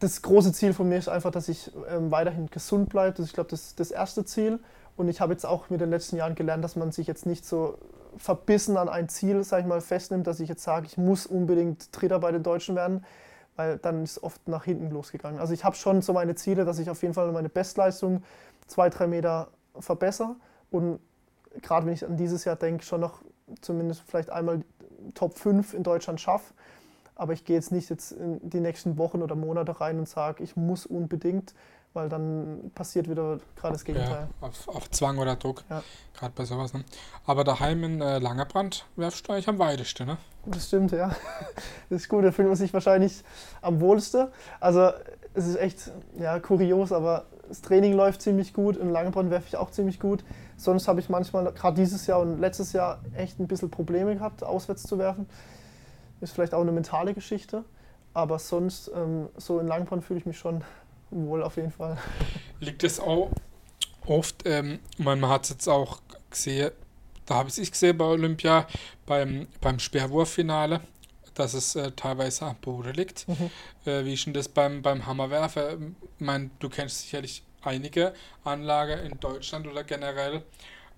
Das 0.00 0.22
große 0.22 0.52
Ziel 0.52 0.72
von 0.72 0.88
mir 0.88 0.98
ist 0.98 1.08
einfach, 1.08 1.30
dass 1.30 1.48
ich 1.48 1.70
ähm, 1.88 2.10
weiterhin 2.10 2.48
gesund 2.50 2.88
bleibe. 2.88 3.12
Das 3.12 3.20
ist, 3.20 3.26
ich 3.28 3.34
glaube, 3.34 3.50
das 3.50 3.74
das 3.74 3.90
erste 3.90 4.24
Ziel. 4.24 4.58
Und 4.96 5.08
ich 5.08 5.20
habe 5.20 5.32
jetzt 5.32 5.46
auch 5.46 5.70
mit 5.70 5.80
den 5.80 5.90
letzten 5.90 6.16
Jahren 6.16 6.34
gelernt, 6.34 6.62
dass 6.64 6.76
man 6.76 6.92
sich 6.92 7.06
jetzt 7.06 7.24
nicht 7.26 7.46
so 7.46 7.78
verbissen 8.16 8.76
an 8.76 8.88
ein 8.88 9.08
Ziel, 9.08 9.42
sage 9.44 9.62
ich 9.62 9.68
mal, 9.68 9.80
festnimmt, 9.80 10.26
dass 10.26 10.40
ich 10.40 10.48
jetzt 10.48 10.62
sage, 10.62 10.86
ich 10.86 10.98
muss 10.98 11.26
unbedingt 11.26 11.88
Dritter 11.92 12.18
bei 12.18 12.30
den 12.30 12.42
Deutschen 12.42 12.76
werden, 12.76 13.04
weil 13.56 13.78
dann 13.78 14.02
ist 14.02 14.22
oft 14.22 14.46
nach 14.48 14.64
hinten 14.64 14.90
losgegangen. 14.90 15.40
Also 15.40 15.54
ich 15.54 15.64
habe 15.64 15.76
schon 15.76 16.02
so 16.02 16.12
meine 16.12 16.34
Ziele, 16.34 16.64
dass 16.64 16.78
ich 16.78 16.90
auf 16.90 17.00
jeden 17.02 17.14
Fall 17.14 17.30
meine 17.32 17.48
Bestleistung 17.48 18.22
zwei, 18.66 18.90
drei 18.90 19.06
Meter 19.06 19.48
verbessere 19.78 20.36
und 20.70 20.98
gerade 21.60 21.86
wenn 21.86 21.92
ich 21.92 22.04
an 22.04 22.16
dieses 22.16 22.44
Jahr 22.44 22.56
denke, 22.56 22.84
schon 22.84 23.00
noch 23.00 23.20
zumindest 23.60 24.02
vielleicht 24.06 24.30
einmal 24.30 24.62
Top 25.14 25.38
5 25.38 25.74
in 25.74 25.82
Deutschland 25.82 26.20
schaffe. 26.20 26.54
Aber 27.14 27.32
ich 27.32 27.44
gehe 27.44 27.56
jetzt 27.56 27.72
nicht 27.72 27.90
jetzt 27.90 28.12
in 28.12 28.48
die 28.48 28.60
nächsten 28.60 28.96
Wochen 28.96 29.22
oder 29.22 29.34
Monate 29.34 29.80
rein 29.80 29.98
und 29.98 30.08
sage, 30.08 30.42
ich 30.42 30.56
muss 30.56 30.86
unbedingt, 30.86 31.54
weil 31.92 32.08
dann 32.08 32.70
passiert 32.74 33.08
wieder 33.08 33.38
gerade 33.54 33.74
das 33.74 33.84
Gegenteil. 33.84 34.28
Ja, 34.40 34.48
auf, 34.48 34.68
auf, 34.68 34.90
Zwang 34.90 35.18
oder 35.18 35.36
Druck, 35.36 35.62
ja. 35.68 35.82
gerade 36.14 36.32
bei 36.34 36.44
sowas. 36.44 36.72
Ne? 36.72 36.84
Aber 37.26 37.44
daheim 37.44 37.84
in 37.84 38.00
äh, 38.00 38.18
Langerbrand 38.18 38.86
werfst 38.96 39.28
du 39.28 39.32
eigentlich 39.32 39.48
am 39.48 39.58
weitesten, 39.58 40.06
ne? 40.06 40.16
Das 40.46 40.68
stimmt, 40.68 40.92
ja. 40.92 41.14
Das 41.90 42.02
ist 42.02 42.08
gut, 42.08 42.24
da 42.24 42.32
fühlt 42.32 42.48
man 42.48 42.56
sich 42.56 42.72
wahrscheinlich 42.72 43.22
am 43.60 43.80
wohlsten. 43.80 44.28
Also 44.58 44.92
es 45.34 45.46
ist 45.46 45.56
echt 45.56 45.90
ja, 46.18 46.40
kurios, 46.40 46.92
aber 46.92 47.26
das 47.48 47.60
Training 47.60 47.92
läuft 47.92 48.22
ziemlich 48.22 48.54
gut, 48.54 48.78
im 48.78 48.90
Langebrann 48.90 49.30
werfe 49.30 49.46
ich 49.48 49.56
auch 49.56 49.70
ziemlich 49.70 50.00
gut. 50.00 50.24
Sonst 50.62 50.86
habe 50.86 51.00
ich 51.00 51.08
manchmal, 51.08 51.52
gerade 51.52 51.74
dieses 51.74 52.06
Jahr 52.06 52.20
und 52.20 52.38
letztes 52.38 52.72
Jahr, 52.72 53.00
echt 53.16 53.40
ein 53.40 53.48
bisschen 53.48 53.68
Probleme 53.68 54.14
gehabt, 54.14 54.44
auswärts 54.44 54.84
zu 54.84 54.96
werfen. 54.96 55.26
Ist 56.20 56.34
vielleicht 56.34 56.54
auch 56.54 56.60
eine 56.60 56.70
mentale 56.70 57.14
Geschichte. 57.14 57.64
Aber 58.14 58.38
sonst, 58.38 58.88
ähm, 58.94 59.28
so 59.36 59.58
in 59.58 59.66
Langebrann 59.66 60.02
fühle 60.02 60.20
ich 60.20 60.26
mich 60.26 60.38
schon 60.38 60.62
wohl 61.10 61.42
auf 61.42 61.56
jeden 61.56 61.72
Fall. 61.72 61.98
Liegt 62.60 62.84
es 62.84 63.00
auch 63.00 63.30
oft, 64.06 64.46
ähm, 64.46 64.78
man 64.98 65.26
hat 65.28 65.44
es 65.44 65.50
jetzt 65.50 65.68
auch 65.68 66.00
gesehen, 66.30 66.70
da 67.26 67.34
habe 67.34 67.48
ich 67.48 67.58
es 67.58 67.72
gesehen 67.72 67.98
bei 67.98 68.04
Olympia, 68.04 68.68
beim, 69.04 69.48
beim 69.60 69.80
Speerwurffinale, 69.80 70.80
dass 71.34 71.54
es 71.54 71.74
äh, 71.74 71.90
teilweise 71.90 72.46
am 72.46 72.56
Boden 72.60 72.94
liegt. 72.94 73.26
Mhm. 73.26 73.50
Äh, 73.84 74.04
wie 74.04 74.14
ist 74.14 74.26
denn 74.26 74.34
das 74.34 74.48
beim, 74.48 74.80
beim 74.80 75.06
Hammerwerfer? 75.06 75.72
Ich 75.72 76.24
meine, 76.24 76.50
du 76.60 76.68
kennst 76.68 77.00
sicherlich 77.00 77.42
einige 77.62 78.12
Anlagen 78.44 78.98
in 79.06 79.20
Deutschland 79.20 79.66
oder 79.66 79.84
generell. 79.84 80.42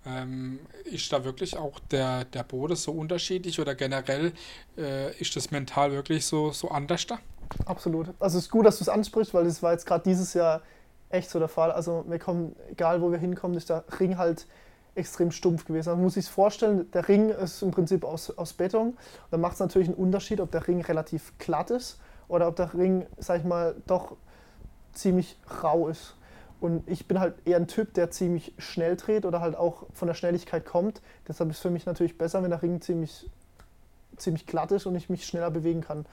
Ähm, 0.06 0.60
ist 0.84 1.10
da 1.12 1.24
wirklich 1.24 1.56
auch 1.56 1.78
der, 1.90 2.26
der 2.26 2.42
Boden 2.42 2.76
so 2.76 2.92
unterschiedlich 2.92 3.58
oder 3.58 3.74
generell 3.74 4.32
äh, 4.76 5.16
ist 5.18 5.34
das 5.34 5.50
mental 5.50 5.92
wirklich 5.92 6.26
so, 6.26 6.50
so 6.50 6.70
anders 6.70 7.06
da? 7.06 7.18
Absolut. 7.64 8.08
Also 8.18 8.38
es 8.38 8.44
ist 8.44 8.50
gut, 8.50 8.66
dass 8.66 8.78
du 8.78 8.84
es 8.84 8.88
ansprichst, 8.90 9.32
weil 9.32 9.44
das 9.44 9.62
war 9.62 9.72
jetzt 9.72 9.86
gerade 9.86 10.04
dieses 10.04 10.34
Jahr 10.34 10.60
echt 11.08 11.30
so 11.30 11.38
der 11.38 11.48
Fall. 11.48 11.70
Also 11.70 12.04
wir 12.06 12.18
kommen, 12.18 12.54
egal 12.70 13.00
wo 13.00 13.10
wir 13.10 13.18
hinkommen, 13.18 13.56
ist 13.56 13.70
der 13.70 13.84
Ring 13.98 14.18
halt 14.18 14.46
extrem 14.94 15.30
stumpf 15.30 15.64
gewesen. 15.64 15.90
Man 15.90 16.02
muss 16.02 16.14
sich 16.14 16.28
vorstellen, 16.28 16.90
der 16.92 17.08
Ring 17.08 17.30
ist 17.30 17.62
im 17.62 17.70
Prinzip 17.70 18.04
aus, 18.04 18.30
aus 18.36 18.52
Beton. 18.52 18.96
Da 19.30 19.38
macht 19.38 19.54
es 19.54 19.60
natürlich 19.60 19.88
einen 19.88 19.96
Unterschied, 19.96 20.40
ob 20.40 20.50
der 20.50 20.66
Ring 20.68 20.82
relativ 20.82 21.32
glatt 21.38 21.70
ist 21.70 21.98
oder 22.28 22.48
ob 22.48 22.56
der 22.56 22.74
Ring, 22.74 23.06
sag 23.18 23.38
ich 23.40 23.44
mal, 23.44 23.74
doch 23.86 24.16
ziemlich 24.92 25.36
rau 25.62 25.88
ist. 25.88 26.14
Und 26.64 26.88
ich 26.88 27.06
bin 27.06 27.20
halt 27.20 27.34
eher 27.46 27.58
ein 27.58 27.66
Typ, 27.66 27.92
der 27.92 28.10
ziemlich 28.10 28.54
schnell 28.56 28.96
dreht 28.96 29.26
oder 29.26 29.42
halt 29.42 29.54
auch 29.54 29.84
von 29.92 30.08
der 30.08 30.14
Schnelligkeit 30.14 30.64
kommt. 30.64 31.02
Deshalb 31.28 31.50
ist 31.50 31.56
es 31.56 31.62
für 31.62 31.68
mich 31.68 31.84
natürlich 31.84 32.16
besser, 32.16 32.42
wenn 32.42 32.48
der 32.48 32.62
Ring 32.62 32.80
ziemlich, 32.80 33.28
ziemlich 34.16 34.46
glatt 34.46 34.72
ist 34.72 34.86
und 34.86 34.94
ich 34.94 35.10
mich 35.10 35.26
schneller 35.26 35.50
bewegen 35.50 35.82
kann. 35.82 36.06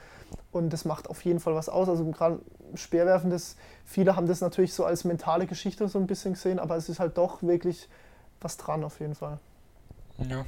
Und 0.51 0.73
das 0.73 0.83
macht 0.83 1.09
auf 1.09 1.23
jeden 1.23 1.39
Fall 1.39 1.55
was 1.55 1.69
aus. 1.69 1.87
Also 1.87 2.03
gerade 2.11 2.41
Speerwerfen, 2.75 3.29
das, 3.29 3.55
viele 3.85 4.17
haben 4.17 4.27
das 4.27 4.41
natürlich 4.41 4.73
so 4.73 4.83
als 4.83 5.05
mentale 5.05 5.47
Geschichte 5.47 5.87
so 5.87 5.99
ein 5.99 6.05
bisschen 6.05 6.33
gesehen, 6.33 6.59
aber 6.59 6.75
es 6.75 6.89
ist 6.89 6.99
halt 6.99 7.17
doch 7.17 7.41
wirklich 7.41 7.87
was 8.41 8.57
dran 8.57 8.83
auf 8.83 8.99
jeden 8.99 9.15
Fall. 9.15 9.39
Ja. 10.17 10.43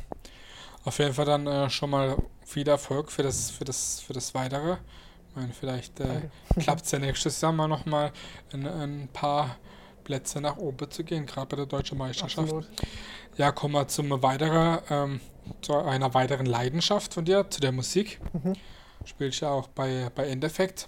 Auf 0.83 0.99
jeden 0.99 1.13
Fall 1.13 1.23
dann 1.23 1.47
äh, 1.47 1.69
schon 1.69 1.89
mal 1.89 2.17
viel 2.43 2.67
Erfolg 2.67 3.09
für 3.09 3.23
das, 3.23 3.51
für 3.51 3.63
das, 3.63 4.01
für 4.01 4.11
das 4.11 4.35
Weitere. 4.35 4.73
Ich 5.29 5.35
meine, 5.37 5.53
vielleicht 5.53 6.01
äh, 6.01 6.27
klappt 6.59 6.83
es 6.83 6.91
ja 6.91 6.99
nächstes 6.99 7.39
Jahr 7.39 7.53
mal 7.53 7.69
nochmal 7.69 8.11
ein, 8.51 8.67
ein 8.67 9.09
paar 9.13 9.55
Plätze 10.03 10.41
nach 10.41 10.57
oben 10.57 10.89
zu 10.89 11.03
gehen, 11.03 11.25
gerade 11.25 11.47
bei 11.47 11.55
der 11.57 11.65
deutschen 11.65 11.97
Meisterschaft. 11.97 12.47
Absolut. 12.47 12.67
Ja, 13.37 13.51
kommen 13.51 13.73
wir 13.73 13.87
zum 13.87 14.21
weiteren, 14.21 14.79
ähm, 14.89 15.19
zu 15.61 15.75
einer 15.75 16.13
weiteren 16.13 16.45
Leidenschaft 16.45 17.13
von 17.13 17.25
dir, 17.25 17.49
zu 17.49 17.61
der 17.61 17.71
Musik. 17.71 18.19
Mhm. 18.33 18.53
Spielst 19.05 19.41
ja 19.41 19.49
auch 19.49 19.67
bei, 19.67 20.09
bei 20.13 20.27
Endeffekt. 20.27 20.87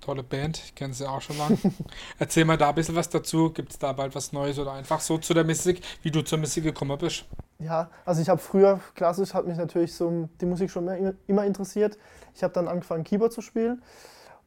Tolle 0.00 0.22
Band, 0.22 0.58
ich 0.64 0.74
kenne 0.74 0.94
sie 0.94 1.08
auch 1.08 1.20
schon 1.20 1.36
lange. 1.36 1.58
Erzähl 2.18 2.44
mal 2.44 2.56
da 2.56 2.68
ein 2.68 2.74
bisschen 2.76 2.94
was 2.94 3.08
dazu. 3.08 3.50
Gibt 3.50 3.72
es 3.72 3.78
da 3.78 3.92
bald 3.92 4.14
was 4.14 4.32
Neues 4.32 4.58
oder 4.58 4.72
einfach 4.72 5.00
so 5.00 5.18
zu 5.18 5.34
der 5.34 5.42
Musik, 5.42 5.80
wie 6.02 6.12
du 6.12 6.22
zur 6.22 6.38
Musik 6.38 6.62
gekommen 6.62 6.96
bist? 6.96 7.24
Ja, 7.58 7.90
also 8.04 8.20
ich 8.20 8.28
habe 8.28 8.40
früher, 8.40 8.80
klassisch 8.94 9.34
hat 9.34 9.46
mich 9.46 9.56
natürlich 9.56 9.94
so 9.94 10.28
die 10.40 10.46
Musik 10.46 10.70
schon 10.70 11.16
immer 11.26 11.44
interessiert. 11.44 11.98
Ich 12.34 12.42
habe 12.42 12.52
dann 12.52 12.68
angefangen, 12.68 13.02
Keyboard 13.02 13.32
zu 13.32 13.40
spielen. 13.40 13.82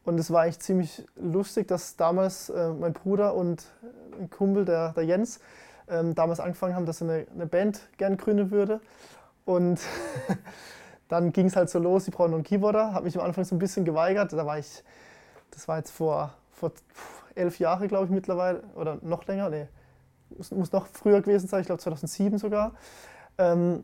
Und 0.06 0.20
es 0.20 0.32
war 0.32 0.44
eigentlich 0.44 0.60
ziemlich 0.60 1.06
lustig, 1.16 1.68
dass 1.68 1.96
damals 1.96 2.50
äh, 2.50 2.70
mein 2.70 2.94
Bruder 2.94 3.36
und 3.36 3.66
ein 4.20 4.30
Kumpel, 4.30 4.66
der, 4.66 4.94
der 4.94 5.04
Jens, 5.04 5.40
ähm, 5.88 6.16
damals 6.16 6.40
angefangen 6.40 6.76
haben, 6.76 6.86
dass 6.86 7.02
er 7.02 7.10
eine, 7.10 7.28
eine 7.34 7.46
Band 7.46 7.82
gern 7.98 8.18
gründen 8.18 8.52
würde. 8.52 8.82
Und 9.46 9.80
dann 11.08 11.32
ging 11.34 11.48
es 11.48 11.56
halt 11.56 11.70
so 11.70 11.80
los, 11.80 12.08
ich 12.08 12.14
brauche 12.14 12.30
noch 12.30 12.36
einen 12.36 12.44
Keyboarder. 12.44 12.94
Habe 12.94 13.06
mich 13.06 13.18
am 13.18 13.26
Anfang 13.26 13.44
so 13.44 13.56
ein 13.56 13.60
bisschen 13.60 13.86
geweigert. 13.86 14.34
Da 14.34 14.46
war 14.46 14.58
ich 14.58 14.84
das 15.52 15.68
war 15.68 15.78
jetzt 15.78 15.92
vor, 15.92 16.34
vor 16.52 16.72
elf 17.36 17.60
Jahren, 17.60 17.88
glaube 17.88 18.06
ich, 18.06 18.12
mittlerweile, 18.12 18.64
oder 18.76 18.98
noch 19.02 19.26
länger, 19.26 19.50
nee, 19.50 19.68
muss, 20.30 20.52
muss 20.52 20.72
noch 20.72 20.88
früher 20.88 21.22
gewesen 21.22 21.48
sein, 21.48 21.62
ich 21.62 21.68
glaube 21.68 21.82
2007 21.82 22.38
sogar. 22.38 22.74
Ähm, 23.38 23.84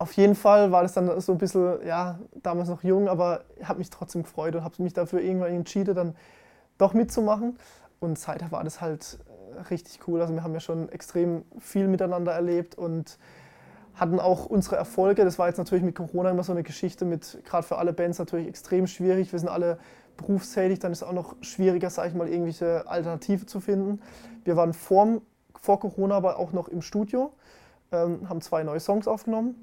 auf 0.00 0.14
jeden 0.14 0.34
Fall 0.34 0.72
war 0.72 0.82
das 0.82 0.94
dann 0.94 1.20
so 1.20 1.32
ein 1.32 1.36
bisschen, 1.38 1.86
ja, 1.86 2.18
damals 2.42 2.70
noch 2.70 2.82
jung, 2.82 3.06
aber 3.06 3.42
habe 3.62 3.80
mich 3.80 3.90
trotzdem 3.90 4.22
gefreut 4.22 4.56
und 4.56 4.64
habe 4.64 4.82
mich 4.82 4.94
dafür 4.94 5.20
irgendwann 5.20 5.52
entschieden, 5.52 5.94
dann 5.94 6.16
doch 6.78 6.94
mitzumachen. 6.94 7.58
Und 8.00 8.18
seither 8.18 8.50
war 8.50 8.64
das 8.64 8.80
halt 8.80 9.18
äh, 9.28 9.60
richtig 9.68 10.08
cool. 10.08 10.22
Also 10.22 10.32
wir 10.32 10.42
haben 10.42 10.54
ja 10.54 10.60
schon 10.60 10.88
extrem 10.88 11.44
viel 11.58 11.86
miteinander 11.86 12.32
erlebt 12.32 12.76
und 12.78 13.18
hatten 13.94 14.20
auch 14.20 14.46
unsere 14.46 14.76
Erfolge. 14.76 15.22
Das 15.26 15.38
war 15.38 15.48
jetzt 15.48 15.58
natürlich 15.58 15.84
mit 15.84 15.96
Corona 15.96 16.30
immer 16.30 16.44
so 16.44 16.52
eine 16.52 16.62
Geschichte 16.62 17.04
mit, 17.04 17.38
gerade 17.44 17.66
für 17.66 17.76
alle 17.76 17.92
Bands 17.92 18.18
natürlich 18.18 18.48
extrem 18.48 18.86
schwierig. 18.86 19.32
Wir 19.32 19.38
sind 19.38 19.50
alle 19.50 19.78
berufstätig, 20.16 20.78
dann 20.78 20.92
ist 20.92 21.02
es 21.02 21.08
auch 21.08 21.12
noch 21.12 21.36
schwieriger, 21.42 21.90
sage 21.90 22.08
ich 22.08 22.14
mal, 22.14 22.26
irgendwelche 22.26 22.88
Alternative 22.88 23.44
zu 23.44 23.60
finden. 23.60 24.00
Wir 24.44 24.56
waren 24.56 24.72
vor, 24.72 25.20
vor 25.60 25.78
Corona 25.78 26.14
aber 26.14 26.38
auch 26.38 26.54
noch 26.54 26.68
im 26.68 26.80
Studio, 26.80 27.34
ähm, 27.92 28.30
haben 28.30 28.40
zwei 28.40 28.62
neue 28.62 28.80
Songs 28.80 29.06
aufgenommen, 29.06 29.56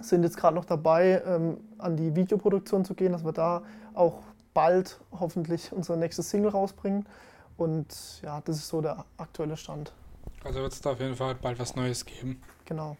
sind 0.00 0.22
jetzt 0.22 0.36
gerade 0.36 0.54
noch 0.54 0.64
dabei, 0.64 1.22
ähm, 1.26 1.58
an 1.78 1.96
die 1.96 2.14
Videoproduktion 2.14 2.84
zu 2.84 2.94
gehen, 2.94 3.12
dass 3.12 3.24
wir 3.24 3.32
da 3.32 3.62
auch 3.94 4.22
bald 4.54 5.00
hoffentlich 5.18 5.72
unsere 5.72 5.98
nächste 5.98 6.22
Single 6.22 6.50
rausbringen. 6.50 7.06
Und 7.56 8.22
ja, 8.22 8.40
das 8.44 8.56
ist 8.56 8.68
so 8.68 8.80
der 8.80 9.04
aktuelle 9.16 9.56
Stand. 9.56 9.92
Also 10.44 10.60
wird 10.60 10.72
es 10.72 10.80
da 10.80 10.92
auf 10.92 11.00
jeden 11.00 11.16
Fall 11.16 11.34
bald 11.34 11.58
was 11.58 11.76
Neues 11.76 12.06
geben. 12.06 12.42
Genau. 12.64 12.96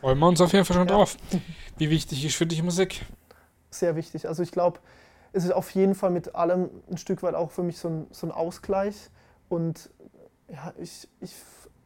Freuen 0.00 0.18
wir 0.18 0.28
uns 0.28 0.40
auf 0.40 0.52
jeden 0.52 0.64
Fall 0.64 0.76
schon 0.76 0.88
ja. 0.88 0.94
drauf. 0.94 1.16
Wie 1.78 1.90
wichtig 1.90 2.24
ist 2.24 2.36
für 2.36 2.46
dich 2.46 2.62
Musik? 2.62 3.04
Sehr 3.70 3.96
wichtig. 3.96 4.28
Also 4.28 4.42
ich 4.42 4.52
glaube, 4.52 4.78
es 5.32 5.44
ist 5.44 5.50
auf 5.50 5.70
jeden 5.72 5.94
Fall 5.94 6.10
mit 6.10 6.34
allem 6.34 6.70
ein 6.90 6.98
Stück 6.98 7.22
weit 7.22 7.34
auch 7.34 7.50
für 7.50 7.62
mich 7.62 7.78
so 7.78 7.88
ein, 7.88 8.06
so 8.10 8.26
ein 8.26 8.30
Ausgleich. 8.30 9.10
Und 9.48 9.90
ja, 10.48 10.72
ich, 10.78 11.08
ich, 11.20 11.34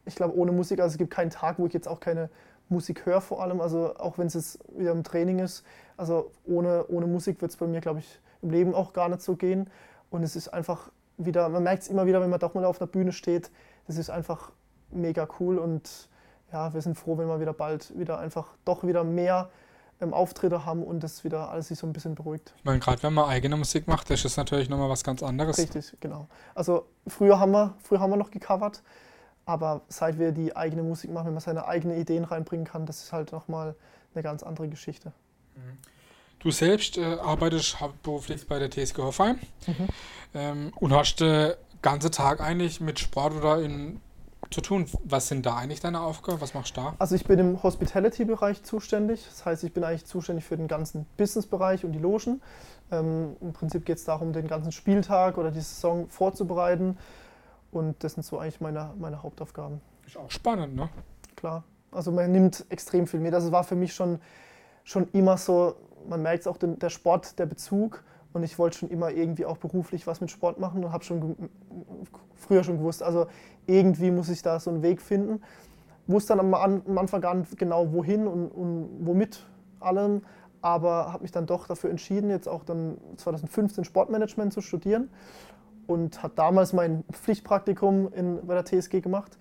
ich 0.05 0.15
glaube, 0.15 0.35
ohne 0.37 0.51
Musik, 0.51 0.79
also 0.79 0.93
es 0.93 0.97
gibt 0.97 1.11
keinen 1.11 1.31
Tag, 1.31 1.57
wo 1.57 1.65
ich 1.65 1.73
jetzt 1.73 1.87
auch 1.87 1.99
keine 1.99 2.29
Musik 2.71 3.05
höre 3.05 3.21
vor 3.21 3.41
allem, 3.41 3.61
also 3.61 3.95
auch 3.97 4.17
wenn 4.17 4.27
es 4.27 4.33
jetzt 4.33 4.59
wieder 4.77 4.91
im 4.91 5.03
Training 5.03 5.39
ist. 5.39 5.63
Also 5.97 6.31
ohne, 6.45 6.85
ohne 6.87 7.07
Musik 7.07 7.41
wird 7.41 7.51
es 7.51 7.57
bei 7.57 7.67
mir, 7.67 7.81
glaube 7.81 7.99
ich, 7.99 8.19
im 8.41 8.49
Leben 8.49 8.73
auch 8.73 8.93
gar 8.93 9.09
nicht 9.09 9.21
so 9.21 9.35
gehen. 9.35 9.69
Und 10.09 10.23
es 10.23 10.35
ist 10.35 10.49
einfach 10.49 10.91
wieder, 11.17 11.47
man 11.49 11.63
merkt 11.63 11.83
es 11.83 11.89
immer 11.89 12.05
wieder, 12.05 12.21
wenn 12.21 12.29
man 12.29 12.39
doch 12.39 12.53
mal 12.53 12.65
auf 12.65 12.79
der 12.79 12.87
Bühne 12.87 13.11
steht, 13.11 13.51
das 13.87 13.97
ist 13.97 14.09
einfach 14.09 14.51
mega 14.89 15.27
cool 15.39 15.57
und 15.57 16.09
ja, 16.51 16.73
wir 16.73 16.81
sind 16.81 16.97
froh, 16.97 17.17
wenn 17.17 17.27
wir 17.27 17.39
wieder 17.39 17.53
bald 17.53 17.97
wieder 17.97 18.19
einfach 18.19 18.47
doch 18.65 18.83
wieder 18.83 19.03
mehr 19.03 19.49
ähm, 20.01 20.13
Auftritte 20.13 20.65
haben 20.65 20.83
und 20.83 21.01
das 21.01 21.23
wieder 21.23 21.49
alles 21.49 21.69
sich 21.69 21.77
so 21.77 21.87
ein 21.87 21.93
bisschen 21.93 22.15
beruhigt. 22.15 22.53
Ich 22.57 22.65
meine, 22.65 22.79
gerade 22.79 23.01
wenn 23.03 23.13
man 23.13 23.29
eigene 23.29 23.55
Musik 23.55 23.87
macht, 23.87 24.09
ist 24.09 24.25
das 24.25 24.35
natürlich 24.35 24.69
nochmal 24.69 24.89
was 24.89 25.03
ganz 25.03 25.23
anderes. 25.23 25.57
Richtig, 25.57 25.95
genau. 25.99 26.27
Also 26.55 26.87
früher 27.07 27.39
haben 27.39 27.51
wir, 27.51 27.75
früher 27.83 27.99
haben 27.99 28.09
wir 28.09 28.17
noch 28.17 28.31
gecovert, 28.31 28.81
aber 29.45 29.81
seit 29.87 30.19
wir 30.19 30.31
die 30.31 30.55
eigene 30.55 30.83
Musik 30.83 31.11
machen, 31.11 31.27
wenn 31.27 31.33
man 31.33 31.41
seine 31.41 31.67
eigenen 31.67 31.99
Ideen 31.99 32.23
reinbringen 32.23 32.65
kann, 32.65 32.85
das 32.85 33.03
ist 33.03 33.13
halt 33.13 33.31
nochmal 33.31 33.75
eine 34.13 34.23
ganz 34.23 34.43
andere 34.43 34.67
Geschichte. 34.67 35.11
Mhm. 35.55 35.77
Du 36.39 36.51
selbst 36.51 36.97
äh, 36.97 37.17
arbeitest 37.21 37.79
hauptberuflich 37.79 38.47
bei 38.47 38.57
der 38.57 38.71
TSG 38.71 38.97
Hoffheim 38.99 39.39
mhm. 39.67 39.87
ähm, 40.33 40.73
und 40.75 40.93
hast 40.93 41.19
den 41.19 41.53
ganzen 41.81 42.11
Tag 42.11 42.41
eigentlich 42.41 42.81
mit 42.81 42.99
Sport 42.99 43.33
oder 43.33 43.61
in 43.61 44.01
zu 44.49 44.61
tun. 44.61 44.85
Was 45.03 45.27
sind 45.27 45.45
da 45.45 45.55
eigentlich 45.55 45.79
deine 45.79 46.01
Aufgaben? 46.01 46.41
Was 46.41 46.53
machst 46.53 46.75
du 46.75 46.81
da? 46.81 46.95
Also 46.99 47.15
ich 47.15 47.25
bin 47.25 47.39
im 47.39 47.63
Hospitality-Bereich 47.63 48.63
zuständig. 48.63 49.25
Das 49.29 49.45
heißt, 49.45 49.63
ich 49.63 49.73
bin 49.73 49.83
eigentlich 49.83 50.05
zuständig 50.05 50.45
für 50.45 50.57
den 50.57 50.67
ganzen 50.67 51.05
Business-Bereich 51.17 51.85
und 51.85 51.93
die 51.93 51.99
Logen. 51.99 52.41
Ähm, 52.91 53.37
Im 53.39 53.53
Prinzip 53.53 53.85
geht 53.85 53.97
es 53.97 54.03
darum, 54.03 54.33
den 54.33 54.47
ganzen 54.47 54.71
Spieltag 54.71 55.37
oder 55.37 55.51
die 55.51 55.61
Saison 55.61 56.09
vorzubereiten. 56.09 56.97
Und 57.71 58.03
das 58.03 58.13
sind 58.13 58.23
so 58.23 58.39
eigentlich 58.39 58.61
meine, 58.61 58.93
meine 58.99 59.23
Hauptaufgaben. 59.23 59.81
Ist 60.05 60.17
auch 60.17 60.29
spannend, 60.29 60.75
ne? 60.75 60.89
Klar. 61.35 61.63
Also 61.91 62.11
man 62.11 62.31
nimmt 62.31 62.65
extrem 62.69 63.07
viel 63.07 63.19
mit. 63.19 63.33
Das 63.33 63.51
war 63.51 63.63
für 63.63 63.75
mich 63.75 63.93
schon, 63.93 64.19
schon 64.83 65.07
immer 65.13 65.37
so, 65.37 65.75
man 66.07 66.21
merkt 66.21 66.41
es 66.41 66.47
auch, 66.47 66.57
den, 66.57 66.79
der 66.79 66.89
Sport, 66.89 67.39
der 67.39 67.45
Bezug. 67.45 68.03
Und 68.33 68.43
ich 68.43 68.57
wollte 68.57 68.77
schon 68.77 68.89
immer 68.89 69.11
irgendwie 69.11 69.45
auch 69.45 69.57
beruflich 69.57 70.07
was 70.07 70.21
mit 70.21 70.31
Sport 70.31 70.59
machen 70.59 70.83
und 70.83 70.91
habe 70.91 71.03
schon 71.03 71.35
früher 72.35 72.63
schon 72.63 72.77
gewusst, 72.77 73.03
also 73.03 73.27
irgendwie 73.67 74.09
muss 74.09 74.29
ich 74.29 74.41
da 74.41 74.59
so 74.59 74.69
einen 74.69 74.81
Weg 74.81 75.01
finden. 75.01 75.41
Wusste 76.07 76.35
dann 76.35 76.53
am, 76.53 76.97
Anfang 76.97 77.21
gar 77.21 77.35
nicht 77.35 77.57
genau 77.57 77.91
wohin 77.91 78.27
und, 78.27 78.47
und 78.49 78.89
womit 79.01 79.45
allem, 79.81 80.21
aber 80.61 81.11
habe 81.11 81.23
mich 81.23 81.31
dann 81.31 81.45
doch 81.45 81.67
dafür 81.67 81.89
entschieden, 81.89 82.29
jetzt 82.29 82.47
auch 82.47 82.63
dann 82.63 82.97
2015 83.17 83.83
Sportmanagement 83.83 84.53
zu 84.53 84.61
studieren 84.61 85.09
und 85.91 86.23
habe 86.23 86.33
damals 86.35 86.73
mein 86.73 87.03
Pflichtpraktikum 87.11 88.11
in, 88.13 88.45
bei 88.45 88.59
der 88.59 88.65
TSG 88.65 89.01
gemacht 89.01 89.37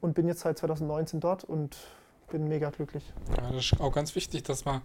und 0.00 0.14
bin 0.14 0.26
jetzt 0.26 0.40
seit 0.40 0.58
2019 0.58 1.20
dort 1.20 1.44
und 1.44 1.76
bin 2.30 2.48
mega 2.48 2.70
glücklich. 2.70 3.04
Ja, 3.36 3.50
das 3.50 3.72
ist 3.72 3.80
auch 3.80 3.92
ganz 3.92 4.14
wichtig, 4.14 4.44
dass 4.44 4.64
man 4.64 4.82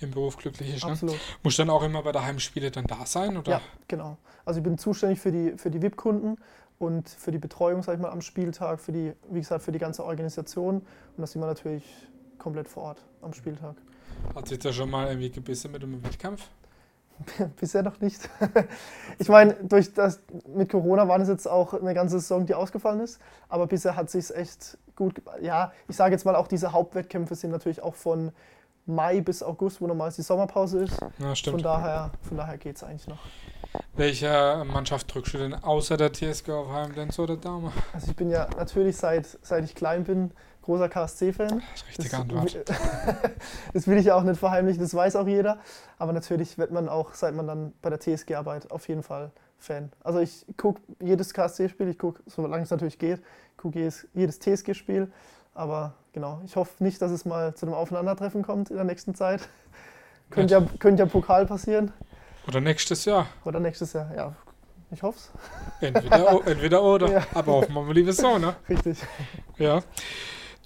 im 0.00 0.10
Beruf 0.10 0.36
glücklich 0.36 0.74
ist. 0.74 0.84
Ne? 0.84 0.92
Absolut. 0.92 1.18
Muss 1.42 1.56
dann 1.56 1.70
auch 1.70 1.82
immer 1.82 2.02
bei 2.02 2.12
der 2.12 2.24
Heimspiele 2.24 2.70
dann 2.70 2.84
da 2.84 3.04
sein? 3.06 3.36
Oder? 3.36 3.52
Ja, 3.52 3.60
genau. 3.88 4.18
Also 4.44 4.58
ich 4.58 4.64
bin 4.64 4.78
zuständig 4.78 5.20
für 5.20 5.32
die, 5.32 5.54
für 5.56 5.70
die 5.70 5.80
VIP-Kunden 5.82 6.36
und 6.78 7.08
für 7.08 7.30
die 7.30 7.38
Betreuung, 7.38 7.82
sag 7.82 7.94
ich 7.94 8.00
mal, 8.00 8.10
am 8.10 8.20
Spieltag, 8.20 8.80
für 8.80 8.92
die, 8.92 9.12
wie 9.30 9.40
gesagt, 9.40 9.64
für 9.64 9.72
die 9.72 9.78
ganze 9.78 10.04
Organisation. 10.04 10.76
Und 10.76 10.84
das 11.16 11.32
sind 11.32 11.40
wir 11.40 11.46
natürlich 11.46 11.84
komplett 12.38 12.68
vor 12.68 12.84
Ort 12.84 13.04
am 13.22 13.32
Spieltag. 13.32 13.76
Hat 14.34 14.48
sich 14.48 14.58
da 14.58 14.72
schon 14.72 14.90
mal 14.90 15.08
irgendwie 15.08 15.30
gebissen 15.30 15.72
mit 15.72 15.82
dem 15.82 16.02
Wettkampf? 16.04 16.48
Bisher 17.60 17.82
noch 17.82 18.00
nicht. 18.00 18.28
ich 19.18 19.28
meine, 19.28 19.54
durch 19.54 19.92
das 19.92 20.20
mit 20.54 20.70
Corona 20.70 21.06
war 21.08 21.20
es 21.20 21.28
jetzt 21.28 21.46
auch 21.46 21.74
eine 21.74 21.94
ganze 21.94 22.20
Saison, 22.20 22.46
die 22.46 22.54
ausgefallen 22.54 23.00
ist. 23.00 23.20
Aber 23.48 23.66
bisher 23.66 23.96
hat 23.96 24.10
sich 24.10 24.34
echt 24.34 24.78
gut. 24.96 25.22
Ja, 25.40 25.72
ich 25.88 25.96
sage 25.96 26.12
jetzt 26.12 26.24
mal 26.24 26.36
auch 26.36 26.48
diese 26.48 26.72
Hauptwettkämpfe 26.72 27.34
sind 27.34 27.50
natürlich 27.50 27.82
auch 27.82 27.94
von 27.94 28.32
Mai 28.86 29.20
bis 29.20 29.42
August, 29.42 29.80
wo 29.80 29.86
normalerweise 29.86 30.16
die 30.16 30.26
Sommerpause 30.26 30.84
ist. 30.84 30.98
Ja, 31.18 31.34
stimmt. 31.36 31.54
Von 31.54 31.62
daher, 31.62 32.10
von 32.22 32.36
daher 32.36 32.58
geht 32.58 32.76
es 32.76 32.82
eigentlich 32.82 33.06
noch. 33.06 33.20
Welcher 33.94 34.64
Mannschaft 34.64 35.14
drückst 35.14 35.34
du 35.34 35.38
denn 35.38 35.54
außer 35.54 35.96
der 35.96 36.12
TSG 36.12 36.50
Aufheim 36.50 36.94
denn 36.94 37.10
so 37.10 37.26
der 37.26 37.36
Dame? 37.36 37.72
Also 37.92 38.10
ich 38.10 38.16
bin 38.16 38.30
ja 38.30 38.48
natürlich 38.56 38.96
seit, 38.96 39.26
seit 39.42 39.64
ich 39.64 39.74
klein 39.74 40.04
bin 40.04 40.32
großer 40.62 40.88
KSC-Fan. 40.88 41.62
Richtige 41.88 42.16
Antwort. 42.16 42.56
das 43.72 43.86
will 43.86 43.98
ich 43.98 44.06
ja 44.06 44.14
auch 44.14 44.22
nicht 44.22 44.38
verheimlichen, 44.38 44.80
das 44.82 44.94
weiß 44.94 45.16
auch 45.16 45.26
jeder. 45.26 45.58
Aber 45.98 46.12
natürlich 46.12 46.58
wird 46.58 46.70
man 46.70 46.88
auch, 46.88 47.14
seit 47.14 47.34
man 47.34 47.46
dann 47.46 47.72
bei 47.82 47.90
der 47.90 48.00
TSG 48.00 48.34
arbeitet, 48.34 48.70
auf 48.70 48.88
jeden 48.88 49.02
Fall 49.02 49.30
Fan. 49.62 49.92
Also 50.02 50.18
ich 50.18 50.44
gucke 50.56 50.80
jedes 51.00 51.32
KSC-Spiel, 51.32 51.88
ich 51.88 51.98
gucke, 51.98 52.20
solange 52.26 52.64
es 52.64 52.70
natürlich 52.70 52.98
geht, 52.98 53.22
gucke 53.56 53.78
jedes, 53.78 54.06
jedes 54.12 54.40
TSG-Spiel. 54.40 55.10
Aber 55.54 55.94
genau, 56.12 56.40
ich 56.44 56.56
hoffe 56.56 56.82
nicht, 56.82 57.00
dass 57.00 57.12
es 57.12 57.24
mal 57.24 57.54
zu 57.54 57.66
einem 57.66 57.74
Aufeinandertreffen 57.74 58.42
kommt 58.42 58.70
in 58.70 58.76
der 58.76 58.84
nächsten 58.84 59.14
Zeit. 59.14 59.48
könnte, 60.30 60.54
ja, 60.54 60.66
könnte 60.78 61.02
ja 61.02 61.08
Pokal 61.08 61.46
passieren. 61.46 61.92
Oder 62.48 62.60
nächstes 62.60 63.04
Jahr. 63.04 63.26
Oder 63.44 63.60
nächstes 63.60 63.92
Jahr, 63.92 64.12
ja. 64.14 64.34
Ich 64.90 65.02
hoffe 65.02 65.18
es. 65.18 65.30
Entweder, 65.80 66.46
entweder 66.46 66.82
oder. 66.82 67.08
Ja. 67.12 67.26
Aber 67.32 67.52
hoffen 67.52 67.72
wir 67.74 67.82
mal 67.82 67.94
lieber 67.94 68.12
so, 68.12 68.38
ne? 68.38 68.54
Richtig. 68.68 68.98
Ja. 69.56 69.80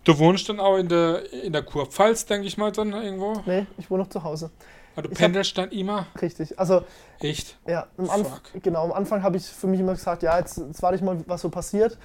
Du 0.06 0.16
wohnst 0.20 0.48
dann 0.48 0.60
auch 0.60 0.76
in 0.76 0.88
der, 0.88 1.32
in 1.32 1.52
der 1.52 1.64
Kurpfalz, 1.64 2.26
denke 2.26 2.46
ich 2.46 2.56
mal, 2.56 2.70
dann 2.70 2.92
irgendwo? 2.92 3.42
Nee, 3.44 3.66
ich 3.76 3.90
wohne 3.90 4.04
noch 4.04 4.08
zu 4.08 4.22
Hause. 4.22 4.52
Aber 4.94 5.02
du 5.02 5.10
ich 5.10 5.18
pendelst 5.18 5.58
hab, 5.58 5.68
dann 5.68 5.76
immer? 5.76 6.06
Richtig. 6.22 6.56
Also, 6.60 6.84
Echt? 7.18 7.58
Ja, 7.66 7.88
am 7.98 8.08
Anfang, 8.10 8.38
genau. 8.62 8.84
Am 8.84 8.92
Anfang 8.92 9.24
habe 9.24 9.36
ich 9.36 9.44
für 9.44 9.66
mich 9.66 9.80
immer 9.80 9.94
gesagt, 9.94 10.22
ja, 10.22 10.38
jetzt, 10.38 10.58
jetzt 10.58 10.80
warte 10.80 10.94
ich 10.94 11.02
mal, 11.02 11.24
was 11.26 11.40
so 11.40 11.48
passiert. 11.48 11.98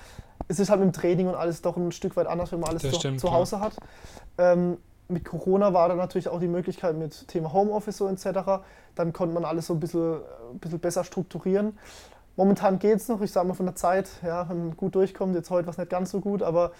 Es 0.48 0.60
ist 0.60 0.72
halt 0.72 0.80
mit 0.80 0.92
dem 0.92 1.00
Training 1.00 1.28
und 1.28 1.36
alles 1.36 1.62
doch 1.62 1.78
ein 1.78 1.92
Stück 1.92 2.16
weit 2.16 2.26
anders, 2.26 2.52
wenn 2.52 2.60
man 2.60 2.72
alles 2.72 2.82
zu, 2.82 2.92
stimmt, 2.92 3.20
zu, 3.20 3.32
Hause 3.32 3.60
hat. 3.60 3.76
Ähm, 4.40 4.78
mit 5.08 5.24
Corona 5.24 5.72
war 5.72 5.88
dann 5.88 5.98
natürlich 5.98 6.28
auch 6.28 6.40
die 6.40 6.48
Möglichkeit 6.48 6.98
mit 6.98 7.28
Thema 7.28 7.54
Homeoffice 7.54 7.98
so 7.98 8.08
etc. 8.08 8.64
Dann 8.96 9.14
konnte 9.14 9.36
man 9.36 9.46
alles 9.46 9.68
so 9.68 9.76
ein 9.76 9.80
bisschen, 9.80 10.22
ein 10.54 10.60
bisschen 10.60 10.80
besser 10.80 11.04
strukturieren. 11.04 11.78
Momentan 12.36 12.80
geht 12.80 12.96
es 12.96 13.08
noch, 13.10 13.22
ich 13.22 13.32
sage 13.32 13.48
mal 13.48 13.54
von 13.54 13.68
der 13.68 13.76
Zeit, 13.76 14.10
ja, 14.26 14.50
wenn 14.50 14.58
man 14.58 14.78
gut 14.78 14.96
durchkommt, 14.96 15.36
jetzt 15.36 15.52
heute 15.52 15.68
war 15.68 15.74
es 15.74 15.78
nicht 15.78 15.92
ganz 15.92 16.10
so 16.10 16.20
gut, 16.20 16.42
aber 16.42 16.72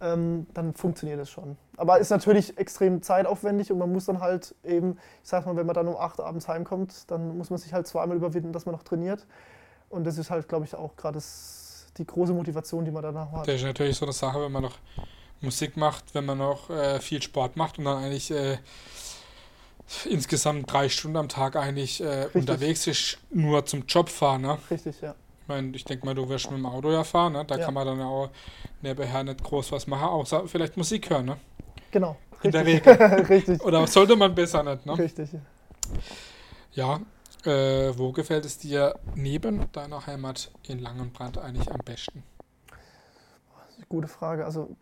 ähm, 0.00 0.46
dann 0.54 0.74
funktioniert 0.74 1.20
es 1.20 1.30
schon. 1.30 1.56
Aber 1.76 1.98
ist 1.98 2.10
natürlich 2.10 2.56
extrem 2.58 3.02
zeitaufwendig 3.02 3.70
und 3.70 3.78
man 3.78 3.92
muss 3.92 4.06
dann 4.06 4.20
halt 4.20 4.54
eben, 4.64 4.98
ich 5.22 5.28
sag 5.28 5.46
mal, 5.46 5.56
wenn 5.56 5.66
man 5.66 5.74
dann 5.74 5.88
um 5.88 5.96
8 5.96 6.18
Uhr 6.18 6.26
abends 6.26 6.48
heimkommt, 6.48 7.10
dann 7.10 7.36
muss 7.36 7.50
man 7.50 7.58
sich 7.58 7.72
halt 7.72 7.86
zweimal 7.86 8.16
überwinden, 8.16 8.52
dass 8.52 8.66
man 8.66 8.74
noch 8.74 8.82
trainiert. 8.82 9.26
Und 9.88 10.04
das 10.04 10.18
ist 10.18 10.30
halt, 10.30 10.48
glaube 10.48 10.64
ich, 10.64 10.74
auch 10.74 10.96
gerade 10.96 11.18
die 11.98 12.06
große 12.06 12.32
Motivation, 12.32 12.84
die 12.84 12.90
man 12.90 13.02
danach 13.02 13.30
hat. 13.32 13.48
Das 13.48 13.56
ist 13.56 13.64
natürlich 13.64 13.96
so 13.96 14.06
eine 14.06 14.12
Sache, 14.12 14.40
wenn 14.40 14.52
man 14.52 14.62
noch 14.62 14.78
Musik 15.40 15.76
macht, 15.76 16.14
wenn 16.14 16.24
man 16.26 16.38
noch 16.38 16.70
äh, 16.70 17.00
viel 17.00 17.20
Sport 17.20 17.56
macht 17.56 17.78
und 17.78 17.84
dann 17.84 18.04
eigentlich 18.04 18.30
äh, 18.30 18.58
insgesamt 20.08 20.72
drei 20.72 20.88
Stunden 20.88 21.16
am 21.16 21.28
Tag 21.28 21.56
eigentlich 21.56 22.02
äh, 22.02 22.28
unterwegs 22.34 22.86
ist, 22.86 23.18
nur 23.30 23.66
zum 23.66 23.84
Job 23.86 24.08
fahren. 24.08 24.42
Ne? 24.42 24.58
Richtig, 24.70 25.00
ja 25.00 25.14
meine, 25.50 25.76
ich 25.76 25.84
denke 25.84 26.06
mal, 26.06 26.14
du 26.14 26.28
wirst 26.28 26.50
mit 26.50 26.58
dem 26.58 26.66
Auto 26.66 26.90
ja 26.90 27.04
fahren, 27.04 27.34
ne? 27.34 27.44
da 27.44 27.56
ja. 27.56 27.64
kann 27.64 27.74
man 27.74 27.86
dann 27.86 28.00
auch 28.00 28.30
nebenher 28.80 29.24
nicht 29.24 29.42
groß 29.42 29.72
was 29.72 29.86
machen, 29.86 30.08
außer 30.08 30.46
vielleicht 30.46 30.76
Musik 30.76 31.10
hören. 31.10 31.26
Ne? 31.26 31.36
Genau. 31.90 32.16
In 32.42 32.52
der 32.52 32.64
Regel. 32.64 32.92
richtig. 33.28 33.62
Oder 33.62 33.86
sollte 33.86 34.16
man 34.16 34.34
besser 34.34 34.62
nicht, 34.62 34.86
ne? 34.86 34.96
Richtig. 34.96 35.30
Ja, 36.72 37.00
äh, 37.44 37.92
wo 37.98 38.12
gefällt 38.12 38.44
es 38.46 38.56
dir 38.58 38.94
neben 39.14 39.70
deiner 39.72 40.06
Heimat 40.06 40.50
in 40.66 40.78
Langenbrand 40.78 41.36
eigentlich 41.36 41.70
am 41.70 41.80
besten? 41.84 42.22
Gute 43.88 44.08
Frage. 44.08 44.44
Also, 44.44 44.76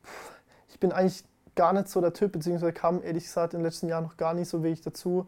ich 0.68 0.78
bin 0.78 0.92
eigentlich 0.92 1.24
gar 1.54 1.72
nicht 1.72 1.88
so 1.88 2.00
der 2.00 2.12
Typ, 2.12 2.32
beziehungsweise 2.32 2.72
kam 2.72 3.02
ehrlich 3.02 3.24
gesagt 3.24 3.54
in 3.54 3.60
den 3.60 3.64
letzten 3.64 3.88
Jahren 3.88 4.04
noch 4.04 4.18
gar 4.18 4.34
nicht 4.34 4.48
so 4.48 4.62
wenig 4.62 4.82
dazu, 4.82 5.26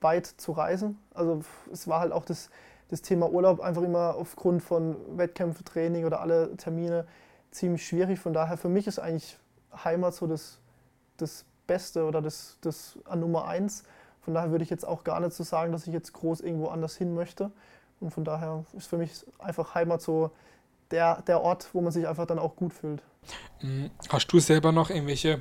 weit 0.00 0.26
zu 0.26 0.52
reisen. 0.52 0.98
Also, 1.12 1.42
es 1.70 1.86
war 1.86 2.00
halt 2.00 2.12
auch 2.12 2.24
das 2.24 2.48
das 2.90 3.02
Thema 3.02 3.30
Urlaub 3.30 3.60
einfach 3.60 3.82
immer 3.82 4.16
aufgrund 4.16 4.62
von 4.62 4.96
Wettkämpfen, 5.16 5.64
Training 5.64 6.04
oder 6.04 6.20
alle 6.20 6.56
Termine 6.56 7.06
ziemlich 7.50 7.86
schwierig. 7.86 8.18
Von 8.18 8.32
daher 8.32 8.56
für 8.56 8.68
mich 8.68 8.86
ist 8.86 8.98
eigentlich 8.98 9.38
Heimat 9.84 10.14
so 10.14 10.26
das, 10.26 10.58
das 11.16 11.44
Beste 11.66 12.04
oder 12.04 12.20
das, 12.20 12.58
das 12.60 12.98
an 13.04 13.20
Nummer 13.20 13.46
eins. 13.46 13.84
Von 14.22 14.34
daher 14.34 14.50
würde 14.50 14.64
ich 14.64 14.70
jetzt 14.70 14.84
auch 14.86 15.04
gar 15.04 15.20
nicht 15.20 15.32
so 15.32 15.44
sagen, 15.44 15.72
dass 15.72 15.86
ich 15.86 15.92
jetzt 15.92 16.12
groß 16.12 16.40
irgendwo 16.40 16.68
anders 16.68 16.96
hin 16.96 17.14
möchte. 17.14 17.52
Und 18.00 18.10
von 18.10 18.24
daher 18.24 18.64
ist 18.76 18.88
für 18.88 18.98
mich 18.98 19.24
einfach 19.38 19.74
Heimat 19.74 20.02
so 20.02 20.32
der, 20.90 21.22
der 21.22 21.40
Ort, 21.40 21.68
wo 21.72 21.80
man 21.80 21.92
sich 21.92 22.08
einfach 22.08 22.26
dann 22.26 22.40
auch 22.40 22.56
gut 22.56 22.72
fühlt. 22.72 23.02
Mhm. 23.62 23.90
Hast 24.08 24.26
du 24.28 24.40
selber 24.40 24.72
noch 24.72 24.90
irgendwelche 24.90 25.40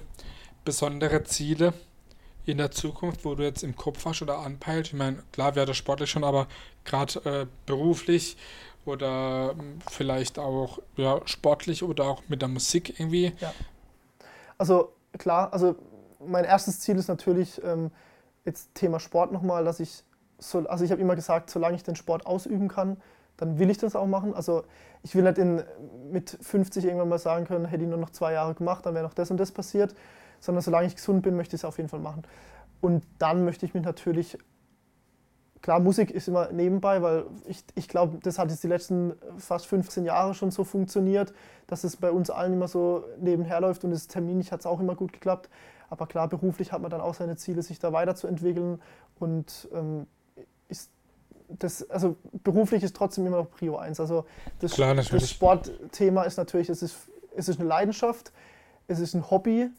besondere 0.63 1.23
Ziele, 1.23 1.73
in 2.49 2.57
der 2.57 2.71
Zukunft, 2.71 3.25
wo 3.25 3.35
du 3.35 3.43
jetzt 3.43 3.63
im 3.63 3.75
Kopf 3.75 4.05
hast 4.05 4.21
oder 4.21 4.39
anpeilst? 4.39 4.91
Ich 4.91 4.97
meine, 4.97 5.23
klar 5.31 5.55
wäre 5.55 5.65
das 5.65 5.77
sportlich 5.77 6.09
schon, 6.09 6.23
aber 6.23 6.47
gerade 6.85 7.19
äh, 7.25 7.45
beruflich 7.65 8.38
oder 8.85 9.55
hm, 9.57 9.79
vielleicht 9.89 10.39
auch 10.39 10.79
ja, 10.95 11.21
sportlich 11.25 11.83
oder 11.83 12.05
auch 12.05 12.23
mit 12.27 12.41
der 12.41 12.49
Musik 12.49 12.99
irgendwie? 12.99 13.33
Ja. 13.39 13.53
Also 14.57 14.93
klar, 15.17 15.53
also 15.53 15.75
mein 16.25 16.45
erstes 16.45 16.79
Ziel 16.79 16.97
ist 16.97 17.07
natürlich 17.07 17.62
ähm, 17.63 17.91
jetzt 18.45 18.73
Thema 18.75 18.99
Sport 18.99 19.31
nochmal, 19.31 19.63
dass 19.63 19.79
ich 19.79 20.03
so, 20.38 20.67
also 20.67 20.83
ich 20.83 20.91
habe 20.91 21.01
immer 21.01 21.15
gesagt, 21.15 21.49
solange 21.49 21.75
ich 21.75 21.83
den 21.83 21.95
Sport 21.95 22.25
ausüben 22.25 22.67
kann, 22.67 22.97
dann 23.38 23.59
will 23.59 23.69
ich 23.69 23.77
das 23.77 23.95
auch 23.95 24.07
machen. 24.07 24.33
Also 24.33 24.63
ich 25.03 25.15
will 25.15 25.23
nicht 25.23 25.38
in, 25.38 25.63
mit 26.12 26.38
50 26.41 26.83
irgendwann 26.85 27.09
mal 27.09 27.19
sagen 27.19 27.45
können, 27.45 27.65
hätte 27.65 27.83
ich 27.83 27.89
nur 27.89 27.97
noch 27.97 28.09
zwei 28.09 28.33
Jahre 28.33 28.53
gemacht, 28.53 28.85
dann 28.85 28.93
wäre 28.95 29.05
noch 29.05 29.13
das 29.13 29.31
und 29.31 29.38
das 29.38 29.51
passiert, 29.51 29.95
sondern 30.39 30.62
solange 30.62 30.88
ich 30.88 30.95
gesund 30.95 31.23
bin, 31.23 31.36
möchte 31.36 31.56
ich 31.56 31.62
es 31.62 31.65
auf 31.65 31.78
jeden 31.78 31.89
Fall 31.89 31.99
machen. 31.99 32.23
Und 32.82 33.04
dann 33.17 33.43
möchte 33.43 33.65
ich 33.65 33.73
mich 33.73 33.84
natürlich, 33.84 34.38
klar, 35.62 35.80
Musik 35.80 36.12
ist 36.12 36.28
immer 36.28 36.52
nebenbei, 36.52 37.02
weil 37.02 37.25
ich, 37.45 37.63
ich 37.75 37.88
glaube, 37.88 38.19
das 38.23 38.39
hat 38.39 38.49
jetzt 38.49 38.63
die 38.63 38.67
letzten 38.67 39.13
fast 39.38 39.67
15 39.67 40.06
Jahre 40.06 40.34
schon 40.34 40.52
so 40.52 40.63
funktioniert, 40.63 41.34
dass 41.67 41.84
es 41.84 41.97
bei 41.97 42.12
uns 42.12 42.30
allen 42.30 42.54
immer 42.54 42.67
so 42.67 43.04
nebenher 43.19 43.60
läuft 43.62 43.84
und 43.84 43.91
das 43.91 44.08
Termin 44.08 44.41
hat 44.43 44.62
es 44.62 44.65
auch 44.65 44.80
immer 44.80 44.95
gut 44.95 45.13
geklappt. 45.13 45.49
Aber 45.89 46.08
klar, 46.08 46.28
beruflich 46.28 46.71
hat 46.71 46.82
man 46.82 46.91
dann 46.91 47.02
auch 47.02 47.15
seine 47.15 47.36
Ziele, 47.36 47.63
sich 47.63 47.80
da 47.80 47.91
weiterzuentwickeln 47.91 48.82
und 49.19 49.67
ähm, 49.73 50.08
ist 50.69 50.91
das, 51.49 51.89
also 51.89 52.15
beruflich 52.43 52.84
ist 52.84 52.95
trotzdem 52.95 53.25
immer 53.25 53.38
noch 53.38 53.49
Prio 53.49 53.78
1. 53.78 53.99
Also 53.99 54.25
das, 54.60 54.73
Klar, 54.73 54.93
das 54.93 55.30
Sportthema 55.30 56.23
ist 56.23 56.38
natürlich, 56.38 56.69
es 56.69 56.84
ist, 56.84 57.10
es 57.36 57.49
ist 57.49 57.60
eine 57.60 57.67
Leidenschaft, 57.67 58.32
es 58.88 58.99
ist 58.99 59.15
ein 59.15 59.30
Hobby, 59.30 59.69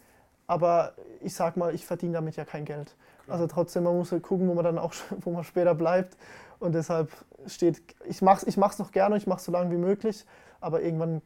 aber 0.50 0.94
ich 1.20 1.32
sag 1.32 1.56
mal, 1.56 1.72
ich 1.76 1.86
verdiene 1.86 2.14
damit 2.14 2.34
ja 2.34 2.44
kein 2.44 2.64
Geld. 2.64 2.96
Klar. 3.24 3.34
Also 3.34 3.46
trotzdem, 3.46 3.84
man 3.84 3.96
muss 3.96 4.10
halt 4.10 4.24
gucken, 4.24 4.48
wo 4.48 4.54
man 4.54 4.64
dann 4.64 4.78
auch 4.78 4.92
wo 5.20 5.30
man 5.30 5.44
später 5.44 5.76
bleibt. 5.76 6.16
Und 6.58 6.74
deshalb 6.74 7.10
steht, 7.46 7.80
ich 8.04 8.20
mache 8.20 8.38
es 8.38 8.48
ich 8.48 8.56
mach's 8.56 8.80
noch 8.80 8.90
gerne, 8.90 9.16
ich 9.16 9.28
mache 9.28 9.38
es 9.38 9.44
so 9.44 9.52
lange 9.52 9.70
wie 9.70 9.78
möglich, 9.78 10.26
aber 10.60 10.82
irgendwann 10.82 11.22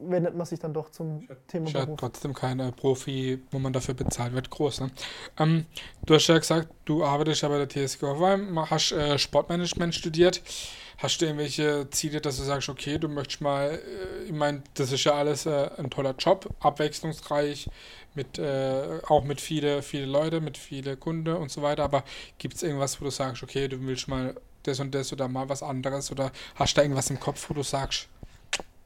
wendet 0.00 0.34
man 0.34 0.46
sich 0.46 0.58
dann 0.58 0.72
doch 0.72 0.88
zum 0.90 1.20
ich 1.20 1.28
Thema 1.48 1.66
ich 1.66 1.74
Beruf. 1.74 2.00
trotzdem 2.00 2.32
kein 2.32 2.72
Profi, 2.72 3.42
wo 3.50 3.58
man 3.58 3.74
dafür 3.74 3.94
bezahlt 3.94 4.32
wird, 4.32 4.48
groß. 4.48 4.80
Ne? 4.80 4.90
Ähm, 5.38 5.66
du 6.06 6.14
hast 6.14 6.26
ja 6.28 6.38
gesagt, 6.38 6.68
du 6.86 7.04
arbeitest 7.04 7.42
ja 7.42 7.48
bei 7.50 7.64
der 7.64 7.68
TSG 7.68 8.02
Hoffenheim, 8.02 8.70
hast 8.70 8.92
äh, 8.92 9.18
Sportmanagement 9.18 9.94
studiert. 9.94 10.42
Hast 11.02 11.20
du 11.20 11.24
irgendwelche 11.24 11.90
Ziele, 11.90 12.20
dass 12.20 12.36
du 12.36 12.44
sagst, 12.44 12.68
okay, 12.68 12.96
du 12.96 13.08
möchtest 13.08 13.40
mal, 13.40 13.72
äh, 13.72 14.24
ich 14.26 14.32
meine, 14.32 14.62
das 14.74 14.92
ist 14.92 15.02
ja 15.02 15.14
alles 15.14 15.46
äh, 15.46 15.68
ein 15.76 15.90
toller 15.90 16.14
Job, 16.16 16.48
abwechslungsreich, 16.60 17.68
mit, 18.14 18.38
äh, 18.38 19.00
auch 19.08 19.24
mit 19.24 19.40
viele, 19.40 19.82
viele 19.82 20.06
Leute, 20.06 20.40
mit 20.40 20.56
viele 20.56 20.96
Kunden 20.96 21.34
und 21.34 21.50
so 21.50 21.60
weiter, 21.60 21.82
aber 21.82 22.04
gibt 22.38 22.54
es 22.54 22.62
irgendwas, 22.62 23.00
wo 23.00 23.04
du 23.04 23.10
sagst, 23.10 23.42
okay, 23.42 23.66
du 23.66 23.80
willst 23.80 24.06
mal 24.06 24.36
das 24.62 24.78
und 24.78 24.94
das 24.94 25.12
oder 25.12 25.26
mal 25.26 25.48
was 25.48 25.64
anderes 25.64 26.12
oder 26.12 26.30
hast 26.54 26.76
du 26.76 26.76
da 26.76 26.82
irgendwas 26.82 27.10
im 27.10 27.18
Kopf, 27.18 27.50
wo 27.50 27.54
du 27.54 27.64
sagst, 27.64 28.06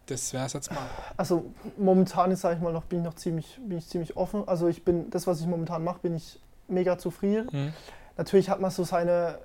das 0.06 0.32
wäre 0.32 0.46
es 0.46 0.54
jetzt 0.54 0.70
mal? 0.70 0.88
Also 1.18 1.52
momentan 1.76 2.30
ist, 2.30 2.40
sage 2.40 2.56
ich 2.56 2.62
mal, 2.62 2.72
noch, 2.72 2.84
bin 2.84 3.00
ich 3.00 3.04
noch 3.04 3.14
ziemlich, 3.16 3.58
bin 3.60 3.76
ich 3.76 3.88
ziemlich 3.88 4.16
offen. 4.16 4.48
Also 4.48 4.68
ich 4.68 4.84
bin, 4.84 5.10
das, 5.10 5.26
was 5.26 5.42
ich 5.42 5.46
momentan 5.46 5.84
mache, 5.84 5.98
bin 5.98 6.16
ich 6.16 6.38
mega 6.66 6.96
zufrieden. 6.96 7.48
Mhm. 7.52 7.72
Natürlich 8.16 8.48
hat 8.48 8.60
man 8.60 8.70
so 8.70 8.84
seine 8.84 9.38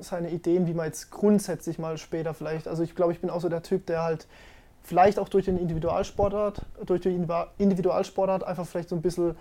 seine 0.00 0.30
Ideen, 0.30 0.66
wie 0.66 0.74
man 0.74 0.86
jetzt 0.86 1.10
grundsätzlich 1.10 1.78
mal 1.78 1.98
später 1.98 2.34
vielleicht, 2.34 2.68
also 2.68 2.82
ich 2.82 2.94
glaube, 2.94 3.12
ich 3.12 3.20
bin 3.20 3.30
auch 3.30 3.40
so 3.40 3.48
der 3.48 3.62
Typ, 3.62 3.86
der 3.86 4.02
halt 4.02 4.26
vielleicht 4.82 5.18
auch 5.18 5.28
durch 5.28 5.46
den 5.46 5.58
Individualsportart, 5.58 6.62
durch 6.84 7.00
die 7.00 7.20
Individualsportart 7.58 8.44
einfach 8.44 8.66
vielleicht 8.66 8.88
so 8.88 8.96
ein 8.96 9.02
bisschen, 9.02 9.36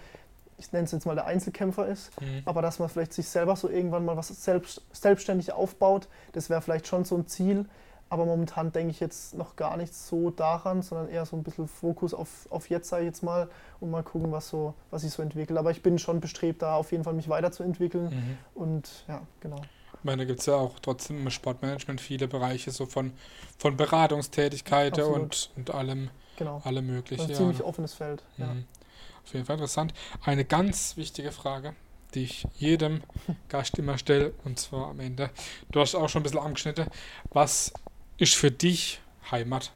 ich 0.57 0.71
nenne 0.71 0.85
es 0.85 0.91
jetzt 0.91 1.05
mal 1.05 1.15
der 1.15 1.25
Einzelkämpfer 1.25 1.87
ist, 1.87 2.19
mhm. 2.19 2.41
aber 2.45 2.61
dass 2.61 2.79
man 2.79 2.89
vielleicht 2.89 3.13
sich 3.13 3.27
selber 3.27 3.55
so 3.55 3.69
irgendwann 3.69 4.05
mal 4.05 4.17
was 4.17 4.29
selbst, 4.29 4.81
selbstständig 4.91 5.53
aufbaut, 5.53 6.07
das 6.33 6.49
wäre 6.49 6.61
vielleicht 6.61 6.87
schon 6.87 7.05
so 7.05 7.15
ein 7.15 7.27
Ziel. 7.27 7.65
Aber 8.07 8.25
momentan 8.25 8.71
denke 8.71 8.91
ich 8.91 8.99
jetzt 8.99 9.33
noch 9.33 9.55
gar 9.55 9.77
nicht 9.77 9.93
so 9.93 10.29
daran, 10.29 10.83
sondern 10.83 11.09
eher 11.09 11.25
so 11.25 11.35
ein 11.35 11.43
bisschen 11.43 11.67
Fokus 11.67 12.13
auf, 12.13 12.47
auf 12.51 12.69
jetzt, 12.69 12.87
sage 12.87 13.01
ich 13.01 13.07
jetzt 13.07 13.23
mal, 13.23 13.49
und 13.79 13.89
mal 13.89 14.03
gucken, 14.03 14.31
was, 14.31 14.47
so, 14.47 14.75
was 14.91 15.01
sich 15.01 15.11
so 15.11 15.23
entwickelt. 15.23 15.57
Aber 15.57 15.71
ich 15.71 15.81
bin 15.81 15.97
schon 15.97 16.19
bestrebt, 16.21 16.61
da 16.61 16.75
auf 16.75 16.91
jeden 16.91 17.03
Fall 17.03 17.13
mich 17.13 17.29
weiterzuentwickeln. 17.29 18.05
Mhm. 18.05 18.37
Und 18.53 19.05
ja, 19.07 19.21
genau. 19.39 19.57
Ich 20.05 20.07
meine, 20.07 20.21
da 20.21 20.25
gibt 20.25 20.41
es 20.41 20.45
ja 20.45 20.53
auch 20.53 20.77
trotzdem 20.79 21.17
im 21.17 21.31
Sportmanagement 21.31 21.99
viele 21.99 22.27
Bereiche 22.27 22.69
so 22.69 22.85
von, 22.85 23.11
von 23.57 23.75
Beratungstätigkeit 23.75 24.99
und, 24.99 25.49
und 25.55 25.73
allem, 25.73 26.11
Genau. 26.37 26.61
allem 26.63 26.85
möglichen. 26.85 27.23
Ein 27.23 27.31
ja. 27.31 27.35
ziemlich 27.35 27.63
offenes 27.63 27.95
Feld. 27.95 28.21
Ja. 28.37 28.53
Mhm. 28.53 28.65
Auf 29.23 29.33
jeden 29.33 29.47
Fall 29.47 29.55
interessant. 29.55 29.95
Eine 30.23 30.45
ganz 30.45 30.95
wichtige 30.95 31.31
Frage, 31.31 31.73
die 32.13 32.25
ich 32.25 32.47
jedem 32.53 33.01
Gast 33.49 33.79
immer 33.79 33.97
stelle, 33.97 34.33
und 34.43 34.59
zwar 34.59 34.89
am 34.89 34.99
Ende. 34.99 35.31
Du 35.71 35.79
hast 35.79 35.95
auch 35.95 36.07
schon 36.07 36.19
ein 36.19 36.23
bisschen 36.23 36.37
angeschnitten. 36.37 36.85
Was 37.31 37.73
ist 38.19 38.35
für 38.35 38.51
dich 38.51 39.01
Heimat? 39.31 39.71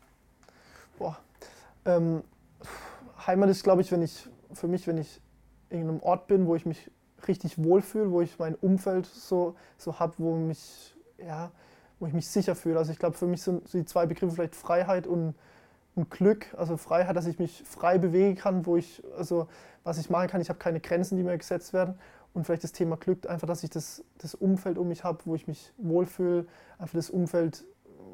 Boah. 1.00 1.18
Ähm, 1.86 2.24
Heimat 3.26 3.50
ist, 3.50 3.64
glaube 3.64 3.82
ich, 3.82 3.92
wenn 3.92 4.04
ich 4.04 4.28
für 4.54 4.68
mich, 4.68 4.86
wenn 4.86 5.00
ich 5.00 5.22
in 5.72 5.80
einem 5.80 6.04
Ort 6.04 6.28
bin, 6.28 6.46
wo 6.46 6.56
ich 6.56 6.68
mich 6.68 6.92
richtig 7.28 7.64
wohlfühle, 7.64 8.12
wo 8.12 8.22
ich 8.22 8.40
mein 8.40 8.56
Umfeld 8.56 9.06
so, 9.06 9.56
so 9.78 10.00
habe, 10.00 10.14
wo 10.18 10.52
ja, 11.18 11.52
wo 12.00 12.08
ich 12.08 12.14
mich 12.14 12.28
sicher 12.28 12.56
fühle. 12.56 12.78
Also 12.78 12.92
ich 12.92 13.00
glaube, 13.00 13.18
für 13.18 13.28
mich 13.28 13.44
sind 13.44 13.72
die 13.74 13.86
zwei 13.86 14.06
Begriffe 14.06 14.36
vielleicht 14.36 14.56
Freiheit 14.56 15.08
und, 15.08 15.36
und 15.96 16.10
Glück. 16.10 16.48
Also 16.58 16.78
Freiheit, 16.78 17.16
dass 17.16 17.26
ich 17.26 17.40
mich 17.40 17.64
frei 17.66 17.98
bewegen 17.98 18.36
kann, 18.36 18.66
wo 18.66 18.78
ich, 18.78 19.04
also 19.18 19.48
was 19.84 19.98
ich 19.98 20.10
machen 20.10 20.28
kann, 20.28 20.42
ich 20.42 20.50
habe 20.50 20.60
keine 20.60 20.80
Grenzen, 20.80 21.18
die 21.18 21.24
mir 21.24 21.38
gesetzt 21.38 21.74
werden. 21.74 22.00
Und 22.34 22.46
vielleicht 22.46 22.64
das 22.64 22.72
Thema 22.72 22.96
Glück, 22.96 23.28
einfach, 23.28 23.48
dass 23.48 23.64
ich 23.64 23.70
das, 23.70 24.04
das 24.20 24.36
Umfeld 24.36 24.78
um 24.78 24.88
mich 24.88 25.04
habe, 25.04 25.20
wo 25.26 25.36
ich 25.36 25.48
mich 25.48 25.74
wohlfühle, 25.78 26.46
einfach 26.78 26.96
das 26.96 27.10
Umfeld, 27.10 27.66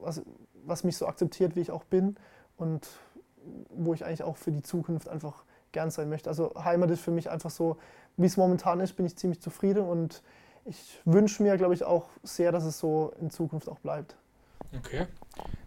was, 0.01 0.21
was 0.65 0.83
mich 0.83 0.97
so 0.97 1.07
akzeptiert, 1.07 1.55
wie 1.55 1.61
ich 1.61 1.71
auch 1.71 1.83
bin 1.83 2.15
und 2.57 2.87
wo 3.69 3.93
ich 3.93 4.05
eigentlich 4.05 4.23
auch 4.23 4.37
für 4.37 4.51
die 4.51 4.63
Zukunft 4.63 5.09
einfach 5.09 5.43
gern 5.75 5.91
sein 5.91 6.09
möchte. 6.09 6.29
Also 6.29 6.53
Heimat 6.57 6.89
ist 6.89 7.01
für 7.01 7.11
mich 7.11 7.29
einfach 7.29 7.51
so, 7.51 7.77
wie 8.17 8.25
es 8.25 8.37
momentan 8.37 8.79
ist, 8.79 8.93
bin 8.93 9.05
ich 9.05 9.15
ziemlich 9.15 9.41
zufrieden 9.41 9.85
und 9.85 10.23
ich 10.65 10.99
wünsche 11.05 11.43
mir, 11.43 11.57
glaube 11.57 11.75
ich, 11.75 11.83
auch 11.83 12.07
sehr, 12.23 12.51
dass 12.51 12.63
es 12.63 12.79
so 12.79 13.13
in 13.21 13.29
Zukunft 13.29 13.69
auch 13.69 13.79
bleibt. 13.79 14.15
Okay, 14.75 15.05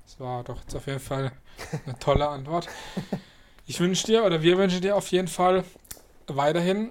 das 0.05 0.19
war 0.19 0.43
doch 0.43 0.61
jetzt 0.61 0.75
auf 0.75 0.87
jeden 0.87 0.99
Fall 0.99 1.31
eine 1.87 1.99
tolle 1.99 2.29
Antwort. 2.29 2.69
Ich 3.67 3.79
wünsche 3.81 4.07
dir 4.07 4.25
oder 4.25 4.43
wir 4.43 4.57
wünschen 4.57 4.81
dir 4.81 4.97
auf 4.97 5.09
jeden 5.09 5.29
Fall 5.29 5.63
weiterhin 6.27 6.91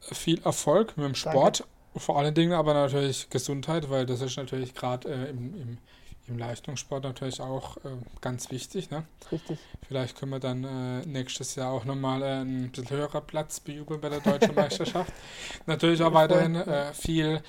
viel 0.00 0.40
Erfolg 0.42 0.96
mit 0.96 1.06
dem 1.06 1.14
Sport. 1.14 1.66
Vor 1.96 2.18
allen 2.18 2.34
Dingen 2.34 2.52
aber 2.52 2.74
natürlich 2.74 3.30
Gesundheit, 3.30 3.90
weil 3.90 4.04
das 4.04 4.20
ist 4.20 4.36
natürlich 4.36 4.74
gerade 4.74 5.08
äh, 5.08 5.30
im, 5.30 5.54
im, 5.54 5.78
im 6.28 6.38
Leistungssport 6.38 7.04
natürlich 7.04 7.40
auch 7.40 7.76
äh, 7.78 7.90
ganz 8.20 8.50
wichtig. 8.50 8.90
Ne? 8.90 9.04
Richtig. 9.30 9.58
Vielleicht 9.86 10.18
können 10.18 10.32
wir 10.32 10.40
dann 10.40 10.64
äh, 10.64 11.06
nächstes 11.06 11.54
Jahr 11.54 11.72
auch 11.72 11.84
nochmal 11.84 12.22
äh, 12.22 12.26
einen 12.26 12.70
bisschen 12.70 12.90
höherer 12.90 13.20
Platz 13.20 13.60
bejubeln 13.60 14.00
bei 14.00 14.08
der 14.08 14.20
Deutschen 14.20 14.54
Meisterschaft. 14.56 15.12
natürlich 15.66 16.02
auch 16.02 16.14
weiterhin 16.14 16.54
äh, 16.56 16.92
viel 16.92 17.42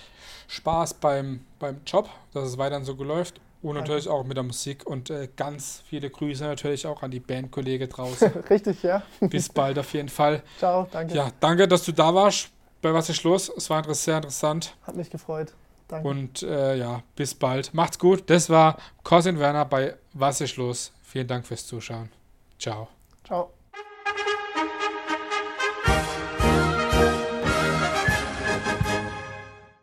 Spaß 0.48 0.96
beim, 0.96 1.46
beim 1.60 1.82
Job, 1.86 2.10
dass 2.34 2.48
es 2.50 2.58
weiterhin 2.58 2.86
so 2.86 2.94
läuft. 3.04 3.40
Und 3.62 3.76
natürlich 3.76 4.08
auch 4.08 4.24
mit 4.24 4.38
der 4.38 4.46
Musik 4.46 4.88
und 4.88 5.10
äh, 5.10 5.28
ganz 5.36 5.84
viele 5.86 6.10
Grüße 6.10 6.46
natürlich 6.46 6.88
auch 6.88 7.04
an 7.04 7.12
die 7.12 7.20
Bandkollege 7.20 7.90
draußen. 7.90 8.30
Richtig, 8.50 8.84
ja. 8.84 9.04
Bis 9.20 9.50
bald 9.50 9.78
auf 9.78 9.94
jeden 9.94 10.08
Fall. 10.08 10.44
Ciao, 10.58 10.88
danke. 10.90 11.14
Ja, 11.14 11.30
danke, 11.42 11.68
dass 11.68 11.84
du 11.84 11.92
da 11.92 12.16
warst. 12.16 12.52
Bei 12.82 12.94
Was 12.94 13.10
ist 13.10 13.24
los? 13.24 13.52
Es 13.58 13.70
war 13.70 13.84
sehr 13.94 14.16
interessant. 14.16 14.76
Hat 14.84 14.96
mich 14.96 15.10
gefreut. 15.10 15.54
Danke. 15.90 16.08
Und 16.08 16.44
äh, 16.44 16.76
ja, 16.76 17.04
bis 17.16 17.36
bald. 17.36 17.74
Macht's 17.74 18.00
gut. 18.00 18.30
Das 18.30 18.50
war 18.50 18.78
Cousin 19.04 19.40
Werner 19.40 19.66
bei 19.66 19.98
Was 20.14 20.40
ist 20.40 20.56
los? 20.56 20.94
Vielen 21.02 21.28
Dank 21.28 21.46
fürs 21.46 21.66
Zuschauen. 21.66 22.10
Ciao. 22.60 22.88
Ciao. 23.26 23.59